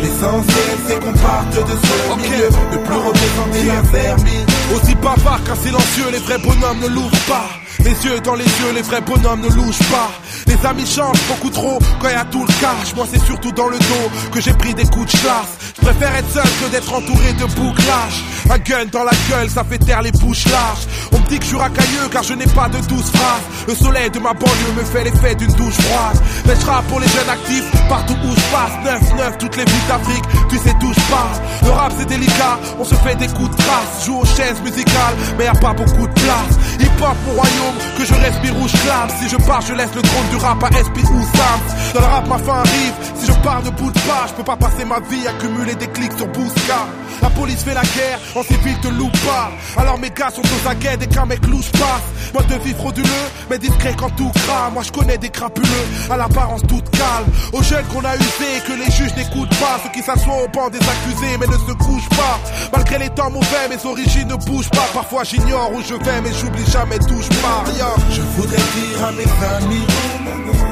L'essentiel 0.00 0.78
c'est 0.88 1.00
qu'on 1.00 1.12
parte 1.12 1.56
de 1.56 1.76
ce 1.76 2.16
milieu, 2.16 2.48
ne 2.72 2.78
plus 2.78 2.94
représenter 2.94 3.64
la 3.66 3.82
fermie. 3.82 4.46
Aussi 4.74 4.94
bavard 4.94 5.44
qu'un 5.44 5.56
silencieux, 5.56 6.10
les 6.10 6.20
vrais 6.20 6.38
bonhommes 6.38 6.80
ne 6.80 6.88
l'ouvrent 6.88 7.26
pas. 7.28 7.59
Les 7.78 8.04
yeux 8.04 8.20
dans 8.20 8.34
les 8.34 8.44
yeux, 8.44 8.72
les 8.74 8.82
vrais 8.82 9.00
bonhommes 9.00 9.40
ne 9.40 9.48
louchent 9.48 9.88
pas. 9.90 10.10
Les 10.46 10.66
amis 10.66 10.86
changent 10.86 11.22
beaucoup 11.28 11.50
trop 11.50 11.78
quand 12.00 12.08
y 12.08 12.30
tout 12.30 12.44
le 12.44 12.52
cash. 12.60 12.94
Moi 12.96 13.06
c'est 13.10 13.24
surtout 13.24 13.52
dans 13.52 13.68
le 13.68 13.78
dos 13.78 14.10
que 14.32 14.40
j'ai 14.40 14.52
pris 14.52 14.74
des 14.74 14.84
coups 14.84 15.06
de 15.06 15.18
chasse. 15.18 15.58
Je 15.76 15.86
préfère 15.86 16.14
être 16.16 16.30
seul 16.30 16.42
que 16.42 16.70
d'être 16.70 16.92
entouré 16.92 17.32
de 17.32 17.44
bouclages. 17.54 18.24
Un 18.50 18.58
gun 18.58 18.84
dans 18.90 19.04
la 19.04 19.12
gueule, 19.30 19.48
ça 19.48 19.64
fait 19.64 19.78
taire 19.78 20.02
les 20.02 20.12
bouches 20.12 20.46
larges. 20.46 20.86
On 21.12 21.18
me 21.18 21.26
dit 21.28 21.38
que 21.38 21.44
je 21.44 21.48
suis 21.48 21.56
racailleux 21.56 22.08
car 22.10 22.22
je 22.22 22.34
n'ai 22.34 22.46
pas 22.46 22.68
de 22.68 22.78
douce 22.86 23.10
phrases. 23.12 23.66
Le 23.68 23.74
soleil 23.74 24.10
de 24.10 24.18
ma 24.18 24.32
banlieue 24.34 24.72
me 24.76 24.84
fait 24.84 25.04
l'effet 25.04 25.34
d'une 25.34 25.52
douche 25.52 25.74
froide. 25.74 26.18
Mais 26.46 26.54
je 26.54 26.88
pour 26.88 27.00
les 27.00 27.08
jeunes 27.08 27.28
actifs, 27.28 27.70
partout 27.88 28.16
où 28.24 28.30
je 28.30 28.40
passe. 28.52 29.00
9-9, 29.16 29.38
toutes 29.38 29.56
les 29.56 29.64
villes 29.64 29.86
d'Afrique, 29.88 30.24
tu 30.48 30.56
sais 30.58 30.74
d'où 30.80 30.92
je 30.92 31.00
parle. 31.10 31.36
Le 31.64 31.70
rap 31.70 31.92
c'est 31.98 32.06
délicat, 32.06 32.58
on 32.78 32.84
se 32.84 32.94
fait 32.96 33.14
des 33.16 33.28
coups 33.28 33.50
de 33.50 33.56
trace. 33.56 34.04
Joue 34.06 34.18
aux 34.18 34.26
chaises 34.26 34.60
musicales, 34.62 35.14
mais 35.38 35.44
y 35.44 35.48
a 35.48 35.54
pas 35.54 35.72
beaucoup 35.72 36.06
de 36.06 36.12
place. 36.12 36.58
Hip 36.80 37.02
hop 37.02 37.16
mon 37.26 37.32
royaume, 37.32 37.76
que 37.98 38.04
je 38.04 38.14
respire 38.14 38.56
ou 38.58 38.66
je 38.68 38.76
clame. 38.78 39.08
Si 39.20 39.28
je 39.28 39.36
pars, 39.36 39.60
je 39.60 39.74
laisse 39.74 39.94
le 39.94 40.02
trône 40.02 40.28
du 40.30 40.36
rap 40.36 40.62
à 40.64 40.68
SP 40.72 40.98
ou 41.04 41.22
Sam. 41.36 41.60
Dans 41.94 42.00
le 42.00 42.06
rap, 42.06 42.26
ma 42.28 42.38
fin 42.38 42.58
arrive. 42.58 42.94
Si 43.14 43.26
je 43.26 43.32
pars 43.44 43.62
de 43.62 43.70
bout 43.70 43.90
de 43.90 43.98
page, 43.98 44.30
je 44.30 44.34
peux 44.34 44.44
pas 44.44 44.56
passer 44.56 44.84
ma 44.84 44.98
vie 45.00 45.26
à 45.28 45.32
cumuler 45.34 45.74
des 45.74 45.88
clics 45.88 46.12
sur 46.16 46.26
Bousca. 46.28 46.86
La 47.20 47.28
police 47.30 47.62
fait 47.62 47.74
la 47.74 47.82
guerre, 47.82 48.18
en 48.34 48.42
civil 48.42 48.78
te 48.80 48.88
loupe 48.88 49.18
pas. 49.26 49.50
Alors 49.76 49.98
mes 49.98 50.10
gars 50.10 50.30
sont 50.30 50.40
aux 50.40 50.68
aguets 50.68 50.96
dès 50.96 51.06
qu'un 51.06 51.26
mec 51.26 51.46
louche 51.46 51.70
passe. 51.72 52.32
Mode 52.32 52.46
de 52.46 52.54
vie 52.64 52.72
frauduleux, 52.72 53.26
mais 53.50 53.58
discret 53.58 53.94
quand 53.98 54.08
tout 54.16 54.30
crame. 54.46 54.72
Moi 54.72 54.82
je 54.84 54.92
connais 54.92 55.18
des 55.18 55.28
crapuleux, 55.28 55.86
à 56.10 56.16
l'apparence 56.16 56.62
toute 56.62 56.88
calme. 56.90 57.26
Aux 57.52 57.62
jeunes 57.62 57.84
qu'on 57.86 58.04
a 58.04 58.16
usés, 58.16 58.60
que 58.66 58.72
les 58.72 58.90
juges 58.90 59.14
n'écoutent 59.16 59.58
pas. 59.58 59.80
Ceux 59.82 59.90
qui 59.90 60.02
s'assoient 60.02 60.44
au 60.44 60.48
banc 60.48 60.70
des 60.70 60.78
accusés, 60.78 61.36
mais 61.38 61.46
ne 61.46 61.52
se 61.52 61.72
couchent 61.74 62.08
pas. 62.10 62.40
Malgré 62.72 62.98
les 62.98 63.10
temps 63.10 63.30
mauvais, 63.30 63.68
mes 63.68 63.84
origines 63.84 64.28
ne 64.28 64.36
bougent 64.36 64.70
pas. 64.70 64.88
Parfois 64.94 65.24
j'ignore 65.24 65.72
où 65.74 65.82
je 65.82 65.94
vais, 65.94 66.20
mais 66.22 66.32
j'oublie 66.40 66.69
jamais 66.70 66.98
je 66.98 67.28
pars. 67.40 67.64
Yo. 67.78 67.90
Je 68.10 68.22
voudrais 68.36 68.56
dire 68.56 69.04
à 69.04 69.12
mes 69.12 69.30
amis 69.56 69.86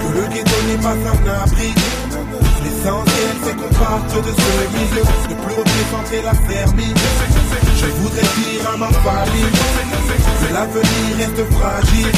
que 0.00 0.18
le 0.18 0.26
ghetto 0.28 0.58
n'est 0.68 0.82
pas 0.82 0.94
un 0.94 1.42
abri. 1.42 1.74
L'essentiel 2.64 3.34
c'est 3.44 3.56
qu'on 3.56 3.72
parte 3.74 4.14
de 4.14 4.32
ce 4.42 4.52
milieu, 4.74 5.02
ne 5.30 5.34
plus 5.34 5.54
représenter 5.54 6.22
la 6.22 6.34
fermie. 6.34 6.94
Je 7.76 7.86
voudrais 8.00 8.28
dire 8.38 8.62
à 8.72 8.76
ma 8.76 8.88
famille 8.88 9.52
que 10.40 10.54
l'avenir 10.54 11.16
reste 11.18 11.42
fragile. 11.56 12.12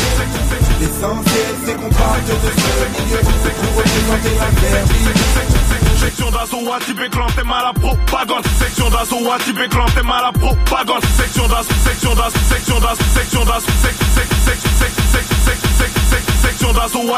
L'essentiel 0.80 1.52
c'est 1.64 1.74
qu'on 1.74 1.90
parte 1.90 2.26
de 2.26 2.50
ce 2.60 2.72
milieu, 2.94 3.20
ne 3.20 3.50
plus 3.58 3.72
représenter 3.76 4.34
la 4.38 4.50
fermie. 4.60 5.19
Section 6.00 6.30
d'assaut, 6.30 6.72
Atibé 6.72 7.10
clan, 7.10 7.26
t'es 7.36 7.44
mal 7.44 7.62
à 7.62 7.74
propagande. 7.74 8.42
Section 8.58 8.88
d'assaut, 8.88 9.30
Atibé 9.30 9.68
clan, 9.68 9.84
t'es 9.94 10.02
mal 10.02 10.24
à 10.24 10.32
propagande. 10.32 11.04
Section 11.14 11.46
d'assaut, 11.46 11.74
section 11.84 12.14
d'assaut, 12.14 12.38
section 12.48 12.80
d'assaut, 12.80 13.04
section 13.14 13.44
d'assaut, 13.44 13.70
section 13.82 14.06
d'assaut, 14.16 15.39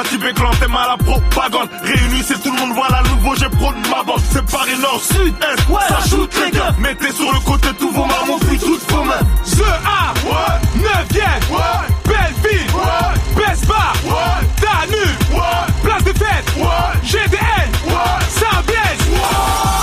Atibé 0.03 0.33
clan, 0.33 0.51
t'es 0.59 0.69
mal 0.69 0.89
à 0.91 0.97
propagande. 0.97 1.69
Réunis, 1.85 2.25
c'est 2.27 2.43
tout 2.43 2.51
le 2.51 2.59
monde, 2.59 2.73
voilà 2.75 3.03
le 3.03 3.11
nouveau, 3.11 3.35
j'ai 3.37 3.49
pro 3.49 3.73
de 3.73 3.89
ma 3.89 4.03
bande. 4.03 4.21
C'est 4.31 4.45
Paris 4.51 4.77
Nord, 4.81 5.01
Sud, 5.01 5.35
Est, 5.39 5.71
ouais, 5.71 5.81
ça 5.89 6.09
shoot 6.09 6.31
les 6.45 6.51
gars. 6.51 6.75
Mettez 6.79 7.13
sur 7.13 7.31
le 7.33 7.39
côté 7.41 7.69
tous 7.79 7.91
vos 7.91 8.05
mamans, 8.05 8.39
puis 8.49 8.59
toutes 8.59 8.91
vos 8.91 9.05
mains. 9.05 9.21
The 9.45 9.63
A, 9.85 10.15
ouais, 10.27 10.83
9ème, 10.83 11.53
ouais, 11.53 11.87
Belleville, 12.05 12.71
ouais, 12.75 13.45
ouais, 13.47 14.41
Danube, 14.61 15.35
ouais, 15.35 15.73
Place 15.83 16.05
de 16.05 16.13
Fête, 16.19 16.53
ouais, 16.57 17.01
GDN, 17.05 17.71
ouais, 17.87 18.19
Saint-Blaise, 18.29 19.21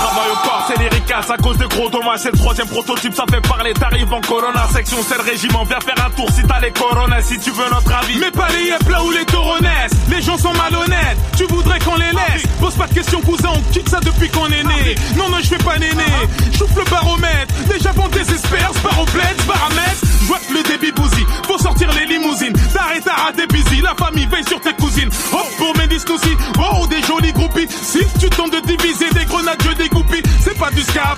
Travail 0.00 0.30
au 0.32 0.48
corps, 0.48 0.64
c'est 0.68 0.78
l'éricas 1.10 1.32
à 1.32 1.36
cause 1.36 1.56
de 1.56 1.66
gros 1.66 1.90
dommages. 1.90 2.20
C'est 2.20 2.32
le 2.32 2.38
troisième 2.38 2.68
prototype, 2.68 3.14
ça 3.14 3.24
fait 3.30 3.40
parler. 3.40 3.72
T'arrives 3.74 4.12
en 4.12 4.20
Corona, 4.20 4.66
section, 4.72 4.98
c'est 5.06 5.16
le 5.16 5.22
régiment. 5.22 5.64
Viens 5.64 5.80
faire 5.80 6.06
un 6.06 6.10
tour 6.10 6.28
si 6.32 6.42
t'as 6.42 6.60
les 6.60 6.70
coronas, 6.70 7.22
si 7.22 7.38
tu 7.38 7.50
veux 7.50 7.68
notre 7.70 7.92
avis. 7.92 8.18
Mais 8.18 8.30
pas 8.30 8.48
les 8.48 8.66
yep 8.66 8.88
là 8.88 9.02
où 9.02 9.10
les 9.10 9.24
tauronaises 9.24 9.92
Les 10.08 10.22
gens 10.22 10.38
sont 10.38 10.52
malhonnêtes, 10.54 11.18
tu 11.36 11.44
voudrais 11.44 11.78
qu'on 11.80 11.96
les 11.96 12.10
laisse? 12.10 12.46
Pose 12.60 12.74
pas 12.74 12.86
de 12.86 12.94
questions 12.94 13.20
cousin, 13.20 13.50
on 13.54 13.72
quitte 13.72 13.88
ça 13.88 14.00
depuis 14.00 14.28
qu'on 14.28 14.46
est 14.46 14.62
né. 14.62 14.94
Non 15.16 15.28
non 15.28 15.38
je 15.42 15.48
fais 15.48 15.64
pas 15.64 15.78
néné, 15.78 16.04
j'ouvre 16.52 16.78
le 16.78 16.90
baromètre. 16.90 17.54
Déjà 17.68 17.92
bon 17.92 18.08
désespère, 18.08 18.70
sparoplète, 18.74 19.42
paramètres 19.46 20.04
Je 20.20 20.26
vois 20.26 20.38
que 20.38 20.52
le 20.52 20.62
débit 20.62 20.92
bousille, 20.92 21.26
faut 21.46 21.58
sortir 21.58 21.88
les 21.92 22.06
limousines. 22.06 22.52
T'arrêtes 22.72 23.08
à 23.08 23.24
rater 23.24 23.46
busy, 23.46 23.80
la 23.80 23.94
famille 23.94 24.26
veille 24.26 24.44
sur 24.46 24.60
tes 24.60 24.74
cousines. 24.74 25.10
Hop 25.32 25.46
pour 25.58 25.76
mes 25.76 25.86
disques 25.86 26.10
aussi, 26.10 26.36
oh 26.58 26.86
des 26.86 27.02
jolis 27.02 27.32
groupies. 27.32 27.68
Si 27.70 28.00
tu 28.18 28.28
tentes 28.30 28.52
de 28.52 28.60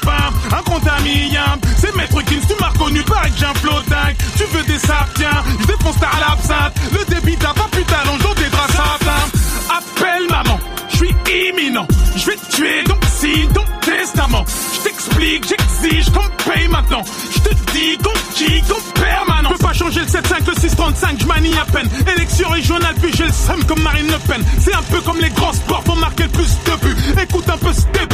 Pas 0.03 0.31
un 0.57 0.63
contaminant 0.63 1.59
C'est 1.77 1.95
maître 1.97 2.19
Gims, 2.29 2.47
tu 2.49 2.55
m'as 2.61 2.69
reconnu, 2.69 3.03
que 3.03 3.13
j'ai 3.37 3.47
un 3.47 3.55
flottingue 3.55 4.17
Tu 4.37 4.45
veux 4.45 4.63
des 4.65 4.79
sapiens, 4.79 5.43
je 5.61 5.67
défonce 5.67 5.99
ta 5.99 6.11
l'absinthe. 6.21 6.75
Le 6.93 7.15
débit 7.15 7.37
t'as 7.37 7.53
pas 7.53 7.69
putain 7.71 7.97
dans 8.07 8.35
des 8.35 8.49
draps 8.49 8.73
satin 8.73 9.23
Appelle 9.71 10.29
maman, 10.31 10.59
je 10.89 10.97
suis 10.97 11.15
imminent. 11.49 11.87
Je 12.17 12.27
vais 12.27 12.37
te 12.37 12.57
tuer 12.57 12.85
donc 12.85 13.03
signe 13.11 13.49
ton 13.49 13.65
testament. 13.81 14.45
Je 14.75 14.81
t'explique, 14.81 15.49
j'exige 15.49 16.11
qu'on 16.11 16.51
paye 16.51 16.69
maintenant. 16.69 17.03
Je 17.35 17.41
te 17.41 17.55
dis 17.73 17.99
qu'on 17.99 18.35
kick, 18.35 18.65
qu'on 18.69 19.01
permanent. 19.01 19.51
Je 19.51 19.55
peux 19.55 19.67
pas 19.67 19.73
changer 19.73 20.01
le 20.01 20.07
7-5, 20.07 20.47
le 20.47 20.53
6-35, 20.53 21.21
je 21.21 21.27
manie 21.27 21.55
à 21.59 21.65
peine. 21.65 21.89
Élection 22.17 22.49
régionale 22.51 22.95
puis 23.01 23.13
j'ai 23.15 23.25
le 23.25 23.33
seum 23.33 23.65
comme 23.65 23.83
Marine 23.83 24.07
Le 24.07 24.19
Pen. 24.29 24.45
C'est 24.61 24.75
un 24.75 24.83
peu 24.83 25.01
comme 25.01 25.19
les 25.21 25.31
grands 25.31 25.53
sports, 25.53 25.83
faut 25.85 25.95
marquer 25.95 26.25
le 26.25 26.29
plus 26.31 26.59
de 26.65 26.87
buts. 26.87 27.23
Écoute 27.23 27.49
un 27.49 27.59
peu 27.59 27.73
ce 27.73 27.83
par 27.83 28.12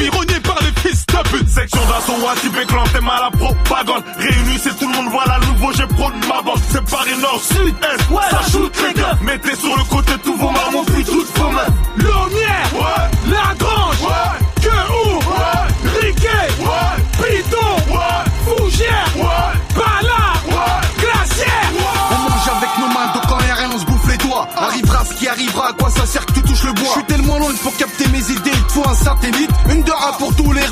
fils 1.28 1.32
de 1.32 1.38
pute 1.38 1.48
Section 1.48 1.80
d'assaut, 1.86 2.28
Atibé 2.28 2.64
clan, 2.66 2.84
mal 3.02 3.22
à 3.24 3.30
propagande. 3.30 4.04
Réunis, 4.18 4.58
c'est 4.62 4.76
tout 4.78 4.88
le 4.88 4.94
monde, 4.96 5.08
voilà 5.10 5.38
le 5.40 5.46
nouveau, 5.46 5.72
j'ai 5.72 5.86
pro 5.86 6.10
de 6.10 6.26
ma 6.26 6.42
bande. 6.42 6.60
C'est 6.70 6.84
Paris 6.90 7.16
Nord, 7.20 7.40
Sud, 7.42 7.74
Est, 7.82 8.10
ouais, 8.12 8.22
ça 8.30 8.40
shoot 8.50 8.72
les 8.86 8.94
gars. 9.00 9.16
Mettez 9.22 9.56
sur 9.56 9.76
le 9.76 9.84
côté 9.84 10.12
tous 10.24 10.36
vos 10.36 10.50
mamans, 10.50 10.84
puis 10.86 11.04
toutes 11.04 11.38
vos 11.38 11.50
mains. 11.50 11.72
Lomière, 11.96 12.68
Ouais, 12.74 13.30
La 13.32 13.54
Grange, 13.54 14.00
Ouais. 14.02 14.38
Que 14.62 14.68
où, 14.68 15.16
Ouais. 15.18 16.00
Riquet, 16.00 16.48
ouais, 16.60 16.96
Piton, 17.18 17.94
ouais, 17.94 18.24
Fougère, 18.44 19.08
ouais, 19.16 19.74
Bala, 19.74 20.24
ouais. 20.48 21.00
Glacière. 21.00 21.70
On 22.10 22.30
mange 22.30 22.48
avec 22.56 22.70
nos 22.78 22.88
mains, 22.88 23.12
donc 23.14 23.30
en 23.32 23.36
rien, 23.36 23.70
on 23.74 23.78
se 23.78 23.84
bouffe 23.84 24.06
les 24.08 24.16
doigts. 24.18 24.48
Arrivera 24.56 25.04
ce 25.04 25.14
qui 25.14 25.28
arrivera, 25.28 25.68
à 25.68 25.72
quoi 25.72 25.90
ça 25.90 26.06
sert 26.06 26.24
que 26.26 26.32
tu 26.32 26.42
touches 26.42 26.64
le 26.64 26.72
bois? 26.72 26.84
Je 26.86 26.92
suis 26.92 27.04
tellement 27.04 27.38
loin 27.38 27.52
pour 27.62 27.76
capter 27.76 28.08
mes 28.08 28.30
idées, 28.30 28.50
il 28.52 28.64
te 28.64 28.72
faut 28.72 28.88
un 28.88 28.94
satellite. 28.94 29.50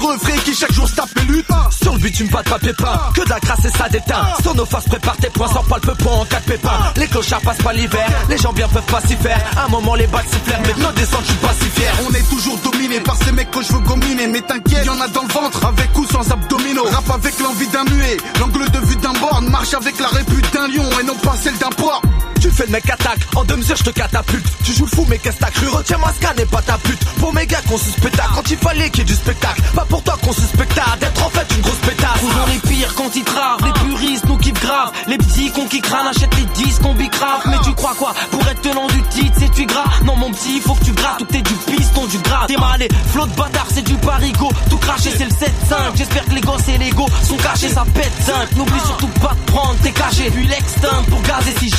Refrains 0.06 0.38
qui 0.44 0.54
chaque 0.54 0.72
jour 0.72 0.88
se 0.88 0.94
tapent 0.94 1.18
les 1.18 1.25
luttes. 1.25 1.46
Sur 1.82 1.94
le 1.94 1.98
but, 1.98 2.12
tu 2.12 2.25
me 2.25 2.30
pas 2.30 2.42
de 2.42 2.66
pépin. 2.66 3.00
Que 3.14 3.25
de 3.25 3.28
la 3.28 3.40
grâce 3.40 3.64
et 3.64 3.70
ça 3.70 3.88
déteint. 3.88 4.25
Sur 4.42 4.54
nos 4.54 4.64
faces, 4.64 4.84
prépare 4.84 5.16
tes 5.16 5.30
points, 5.30 5.48
sors 5.48 5.64
pas 5.64 5.78
le 5.84 5.94
peu 5.94 6.08
en 6.08 6.25
cas 6.25 6.40
de 6.40 6.52
pépin. 6.52 6.92
Les 6.96 7.08
clochards 7.08 7.40
passent 7.40 7.62
pas 7.62 7.72
l'hiver, 7.72 8.06
les 8.28 8.38
gens 8.38 8.52
bien 8.52 8.68
peuvent 8.68 8.82
pas 8.84 9.00
s'y 9.00 9.16
faire. 9.16 9.40
Un 9.56 9.68
moment, 9.68 9.94
les 9.94 10.06
balles 10.06 10.25
sifflèrent, 10.30 10.60
mais 10.62 10.82
nos 10.82 10.92
descentes, 10.92 11.25
je 11.25 11.30
suis 11.30 11.40
pas 11.40 11.54
si 11.60 11.68
fier. 11.70 11.92
On 12.08 12.12
est 12.12 12.28
toujours 12.30 12.58
dominé 12.58 13.00
par 13.00 13.16
ces 13.16 13.32
mecs 13.32 13.50
que 13.50 13.62
je 13.62 13.72
veux 13.72 13.80
gominer. 13.80 14.26
Mais 14.28 14.40
t'inquiète, 14.40 14.86
y 14.86 14.90
en 14.90 15.00
a 15.00 15.08
dans 15.08 15.22
le 15.22 15.32
ventre, 15.32 15.64
avec 15.66 15.96
ou 15.98 16.06
sans 16.06 16.30
abdominaux. 16.30 16.84
Rap 16.84 17.10
avec 17.10 17.38
l'envie 17.40 17.68
d'un 17.68 17.84
muet, 17.84 18.16
l'angle 18.40 18.70
de 18.70 18.78
vue 18.78 18.96
d'un 18.96 19.12
borne. 19.14 19.48
Marche 19.48 19.75
avec 19.75 19.98
la 19.98 20.08
répute 20.08 20.52
d'un 20.52 20.68
lion 20.68 20.88
et 21.00 21.04
non 21.04 21.16
pas 21.16 21.34
celle 21.42 21.58
d'un 21.58 21.70
porc. 21.70 22.02
Tu 22.46 22.52
fais 22.52 22.66
le 22.66 22.70
mec 22.70 22.88
attaque, 22.88 23.18
en 23.34 23.42
deux 23.42 23.56
mesures 23.56 23.74
je 23.74 23.82
te 23.82 23.90
catapulte. 23.90 24.46
Tu 24.62 24.72
joues 24.72 24.84
le 24.84 24.90
fou 24.96 25.04
mais 25.08 25.18
qu'est-ce 25.18 25.34
que 25.34 25.40
t'as 25.40 25.50
cru? 25.50 25.66
Retiens-moi 25.66 26.12
ce 26.14 26.36
n'est 26.36 26.46
pas 26.46 26.62
ta 26.62 26.78
pute. 26.78 27.04
Pour 27.18 27.34
mes 27.34 27.44
gars 27.44 27.60
qu'on 27.68 27.76
suspecta 27.76 28.22
quand 28.32 28.48
il 28.48 28.56
fallait 28.56 28.88
qu'il 28.90 29.00
y 29.00 29.02
ait 29.02 29.04
du 29.04 29.14
spectacle. 29.14 29.62
Pas 29.74 29.84
pour 29.84 30.00
toi 30.04 30.16
qu'on 30.22 30.32
suspecta 30.32 30.84
d'être 31.00 31.26
en 31.26 31.30
fait 31.30 31.54
une 31.56 31.62
grosse 31.62 31.78
pétasse. 31.78 32.20
Toujours 32.20 32.46
les 32.46 32.70
pires 32.70 32.94
quand 32.94 33.16
ils 33.16 33.24
travent, 33.24 33.64
les 33.64 33.72
puristes 33.72 34.26
nous 34.26 34.36
kiffent 34.36 34.62
grave 34.62 34.92
Les 35.08 35.18
petits 35.18 35.50
cons 35.50 35.66
qui 35.66 35.80
crânent 35.80 36.06
achètent 36.06 36.36
les 36.36 36.62
disques 36.62 36.82
on 36.84 36.94
bicrave. 36.94 37.42
Mais 37.46 37.58
tu 37.64 37.74
crois 37.74 37.94
quoi? 37.98 38.14
Pour 38.30 38.46
être 38.46 38.60
tenant 38.60 38.86
du 38.86 39.02
titre 39.02 39.34
c'est 39.40 39.50
tu 39.50 39.66
gras 39.66 39.90
Non 40.04 40.14
mon 40.14 40.30
petit 40.30 40.60
faut 40.60 40.74
que 40.74 40.84
tu 40.84 40.92
grattes 40.92 41.20
ou 41.22 41.24
que 41.24 41.32
t'es 41.32 41.42
du 41.42 41.54
piston 41.54 42.06
du 42.06 42.18
gras 42.18 42.46
T'es 42.46 42.56
malé, 42.56 42.86
flot 43.10 43.26
de 43.26 43.34
bâtard 43.34 43.66
c'est 43.74 43.82
du 43.82 43.94
parigo 43.94 44.50
Tout 44.70 44.78
craché 44.78 45.10
c'est 45.10 45.24
le 45.24 45.30
7-5 45.30 45.96
J'espère 45.96 46.24
que 46.24 46.34
les 46.34 46.42
gosses 46.42 46.68
et 46.68 46.78
les 46.78 46.90
go 46.90 47.06
sont 47.24 47.36
cachés. 47.38 47.70
Ça 47.70 47.84
pète 47.92 48.12
5 48.24 48.56
N'oublie 48.56 48.80
surtout 48.86 49.08
pas 49.20 49.34
de 49.34 49.50
prendre 49.50 49.76
tes 49.82 49.90
cachets. 49.90 50.30
Puis 50.30 50.46
l'extinct 50.46 51.02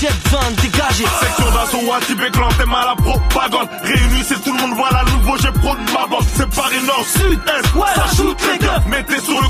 pour 0.07 0.39
gazer 0.39 0.47
si 0.47 0.47
j'ai 0.47 0.47
besoin 0.47 0.51
de 0.51 0.61
dégager 0.61 1.05
Section 1.19 1.51
d'assaut, 1.51 1.93
Atibé 1.93 2.31
clan, 2.31 2.49
mal 2.67 2.87
à 2.89 2.95
propagande. 2.95 3.69
Réunis, 3.83 4.23
c'est 4.27 4.43
tout 4.43 4.53
le 4.53 4.59
monde, 4.61 4.73
voilà 4.75 5.03
nouveau, 5.11 5.37
j'ai 5.37 5.51
pro 5.51 5.75
de 5.75 5.91
ma 5.93 6.07
bande. 6.07 6.25
C'est 6.35 6.49
Paris 6.55 6.81
Nord, 6.85 7.05
Sud, 7.05 7.39
Est, 7.47 7.75
Ouais. 7.75 7.87
ça 7.95 8.15
shoot 8.15 8.37
les 8.51 8.57
gars. 8.59 8.83
Mettez 8.87 9.19
sur 9.21 9.41
le 9.41 9.47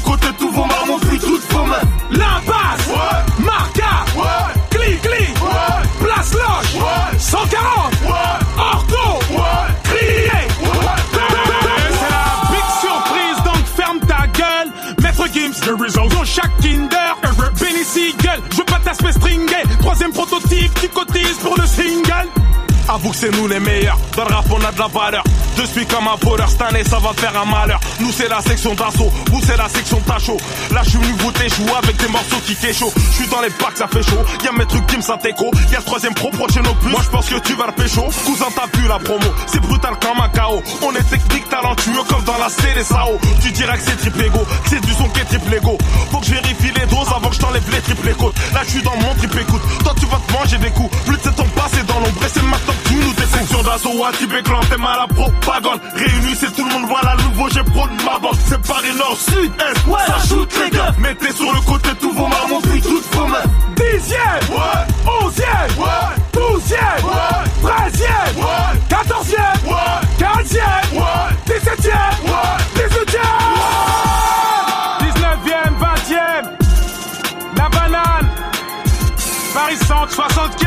Troisième 20.13 20.39
prototype 20.39 20.73
qui 20.75 20.89
cotise 20.89 21.37
pour 21.41 21.55
le 21.57 21.65
single. 21.65 22.29
Avoue 22.87 23.09
que 23.09 23.15
c'est 23.15 23.31
nous 23.31 23.47
les 23.47 23.59
meilleurs. 23.59 23.97
Dans 24.15 24.25
le 24.25 24.33
rap, 24.33 24.45
on 24.51 24.63
a 24.63 24.71
de 24.71 24.79
la 24.79 24.87
valeur. 24.87 25.23
Je 25.57 25.65
suis 25.65 25.87
comme 25.87 26.07
un 26.07 26.15
voleur. 26.21 26.47
Cette 26.49 26.61
année, 26.61 26.83
ça 26.83 26.99
va 26.99 27.13
faire 27.13 27.35
un 27.35 27.45
malheur. 27.45 27.79
Nous, 27.99 28.11
c'est 28.11 28.29
la 28.29 28.41
section 28.41 28.75
d'assaut. 28.75 29.11
Vous, 29.31 29.41
c'est 29.43 29.57
la 29.57 29.67
section 29.67 29.99
tacho. 30.01 30.37
Là, 30.71 30.81
je 30.83 30.91
suis 30.91 30.99
venu 30.99 31.13
vous 31.17 31.31
jouer 31.31 31.77
avec 31.81 31.97
des 31.97 32.07
morceaux 32.09 32.37
qui 32.45 32.53
chaud. 32.73 32.93
Je 32.95 33.15
suis 33.15 33.27
dans 33.27 33.41
les 33.41 33.49
packs, 33.49 33.77
ça 33.77 33.87
fait 33.87 34.03
chaud. 34.03 34.21
Y'a 34.43 34.51
mes 34.51 34.67
trucs 34.67 34.85
qui 34.85 34.97
me 34.97 35.01
s'intéco. 35.01 35.49
Y'a 35.71 35.79
le 35.79 35.83
troisième 35.83 36.13
pro 36.13 36.29
prochain 36.29 36.61
au 36.61 36.75
plus. 36.75 36.91
Moi, 36.91 37.01
je 37.03 37.09
pense 37.09 37.27
que 37.27 37.39
tu 37.39 37.53
vas 37.55 37.65
le 37.67 37.71
pécho. 37.71 38.03
Cousin, 38.25 38.45
t'as 38.55 38.77
vu 38.77 38.87
la 38.87 38.99
promo. 38.99 39.25
C'est 39.47 39.61
brutal 39.61 39.95
comme 39.99 40.21
un 40.21 40.29
chaos. 40.29 40.61
On 40.83 40.91
est 40.93 41.09
technique, 41.09 41.49
talentueux 41.49 42.03
comme 42.07 42.23
dans 42.23 42.37
la 42.37 42.49
CDSAO. 42.49 43.17
Tu 43.41 43.51
diras 43.51 43.77
que 43.77 43.83
c'est 43.83 43.97
triple 43.97 44.25
ego. 44.25 44.45
C'est 44.65 44.81
du 44.85 44.93
son 44.93 45.09
qui 45.09 45.21
est 45.21 45.25
triple 45.25 45.55
ego. 45.55 45.75
Faut 46.11 46.19
que 46.19 46.25
je 46.27 46.33
vérifie 46.33 46.71
les 46.79 46.85
doses 46.85 47.09
avant 47.15 47.29
que 47.29 47.35
je 47.35 47.39
t'enlève 47.39 47.71
les 47.71 47.81
triples 47.81 48.13
côtes. 48.13 48.35
Là, 48.53 48.61
je 48.63 48.69
suis 48.69 48.83
dans 48.83 48.95
mon 48.95 49.15
triple 49.15 49.39
écoute. 49.39 49.61
Toi, 49.83 49.93
tu 49.99 50.05
vas 50.05 50.19
te 50.19 50.33
manger 50.33 50.57
des 50.59 50.69
coups. 50.69 50.95
Plus 51.05 51.17
de 51.17 51.23
7 51.23 51.39
ans 51.39 51.47
passé 51.55 51.81
dans 51.87 51.99
l'ombre. 51.99 52.21
C'est 52.31 52.43
maintenant 52.43 52.73
que 52.83 52.89
tu 52.89 52.93
nous 52.93 53.13
découvres. 53.13 53.37
Section 53.37 53.63
d'assaut, 53.63 54.05
Atibé 54.05 54.41
clan, 54.43 54.59
t'es 54.69 54.77
mal 54.77 54.99
à 55.01 55.07
propagande. 55.07 55.47
Réunis, 55.51 56.36
c'est 56.36 56.54
tout 56.54 56.66
le 56.66 56.72
monde, 56.72 56.86
voilà 56.89 57.16
le 57.16 57.24
nouveau, 57.24 57.48
j'ai 57.50 57.63
pro 57.63 57.88
de 57.88 58.04
ma 58.04 58.20
bande. 58.20 58.36
C'est 58.48 58.62
Paris 58.68 58.94
Nord, 58.98 59.18
Sud, 59.18 59.51
Est, 59.60 59.88
ouais, 59.89 60.00
ça 60.06 60.27
shoot 60.27 60.50
les 60.63 60.70
gars. 60.70 60.94
Mettez 61.00 61.32
sur 61.32 61.51
le 61.51 61.60
côté 61.62 61.89
tous 62.00 62.12
vos 62.12 62.27
mamans, 62.27 62.60
puis 62.62 62.82
toutes 62.82 63.16
vos 63.16 63.27
mains. 63.27 63.38
Dixième, 63.75 64.20
Ouais, 64.51 65.24
onzième, 65.24 65.48
ouais, 65.77 66.16
douzième, 66.34 67.04
Ouais. 67.04 67.46
treizième, 67.63 68.38
Ouais. 68.38 68.80
quatorzième, 68.89 69.60
ouais, 69.66 70.01
quinzième, 70.20 70.94
ouais, 70.94 71.36
dix-septième, 71.46 71.96
ouais. 72.25 72.58
dix-huitième, 72.75 73.24
dix-neuvième, 75.00 75.75
vingtième, 75.80 76.58
la 77.56 77.70
banane, 77.70 78.30
Paris 79.54 79.77
Centre 79.88 80.12
75. 80.12 80.66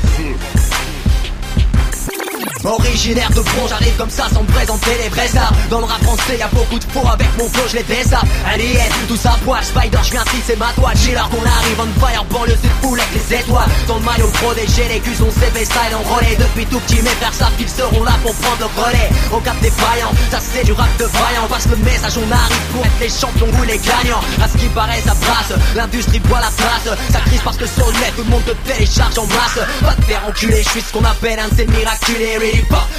Originaire 2.63 3.29
de 3.31 3.41
Bron, 3.41 3.67
j'arrive 3.67 3.95
comme 3.97 4.09
ça 4.09 4.27
sans 4.31 4.43
me 4.43 4.47
présenter 4.47 4.91
les 5.01 5.09
vrais 5.09 5.27
stars 5.27 5.51
Dans 5.69 5.79
le 5.79 5.85
rap 5.85 6.01
français 6.03 6.37
y'a 6.37 6.47
beaucoup 6.47 6.77
de 6.77 6.83
faux. 6.91 7.07
Avec 7.11 7.27
mon 7.37 7.49
flow 7.49 7.63
je 7.67 7.77
les 7.77 8.03
ça. 8.03 8.21
Alien, 8.45 8.91
tout 9.07 9.15
ça 9.15 9.35
poil, 9.43 9.63
Spider, 9.63 9.97
je 10.03 10.11
viens 10.11 10.23
c'est 10.45 10.57
ma 10.57 10.71
toile. 10.73 10.95
Chiller 10.95 11.25
qu'on 11.31 11.41
arrive 11.41 11.79
on 11.79 11.99
fire, 11.99 12.23
banlieue 12.25 12.57
c'est 12.61 12.87
full 12.87 12.99
avec 12.99 13.13
les 13.15 13.37
étoiles. 13.37 13.69
Dans 13.87 13.97
le 13.97 14.05
maillot 14.05 14.27
protégé, 14.33 14.83
les 14.93 14.99
culs 14.99 15.15
sont 15.15 15.31
CV 15.31 15.65
style 15.65 15.95
enrôlés 15.95 16.37
Depuis 16.37 16.65
tout 16.67 16.79
petit 16.81 17.01
mes 17.01 17.09
frères 17.17 17.33
savent 17.33 17.55
qu'ils 17.57 17.69
seront 17.69 18.03
là 18.03 18.13
pour 18.21 18.33
prendre 18.35 18.59
le 18.59 18.69
relais. 18.81 19.09
Au 19.31 19.39
cap 19.39 19.59
des 19.61 19.71
vaillants, 19.71 20.13
ça 20.29 20.39
c'est 20.39 20.63
du 20.63 20.73
rap 20.73 20.89
de 20.99 21.05
vaillant 21.05 21.47
Passe 21.49 21.67
le 21.67 21.77
message 21.77 22.13
on 22.17 22.31
arrive 22.31 22.65
pour 22.73 22.85
être 22.85 22.99
les 23.01 23.09
champions 23.09 23.49
ou 23.59 23.63
les 23.63 23.79
gagnants. 23.79 24.21
À 24.41 24.47
ce 24.47 24.57
qui 24.57 24.67
paraît 24.67 25.01
ça 25.01 25.15
brasse, 25.15 25.53
l'industrie 25.75 26.19
boit 26.19 26.39
la 26.39 26.51
place 26.53 26.95
Ça 27.11 27.19
crise 27.25 27.41
parce 27.43 27.57
que 27.57 27.65
sur 27.65 27.87
le 27.87 27.93
net 27.93 28.13
tout 28.15 28.23
le 28.23 28.29
monde 28.29 28.45
te 28.45 28.53
télécharge 28.69 29.17
en 29.17 29.25
masse. 29.25 29.57
Pas 29.81 29.95
te 29.95 30.05
faire 30.05 30.21
enculer, 30.27 30.61
je 30.61 30.69
suis 30.69 30.81
ce 30.81 30.93
qu'on 30.93 31.03
appelle 31.03 31.39
un 31.39 31.47
de 31.47 31.55
ces 31.55 31.65
miraculés 31.65 32.50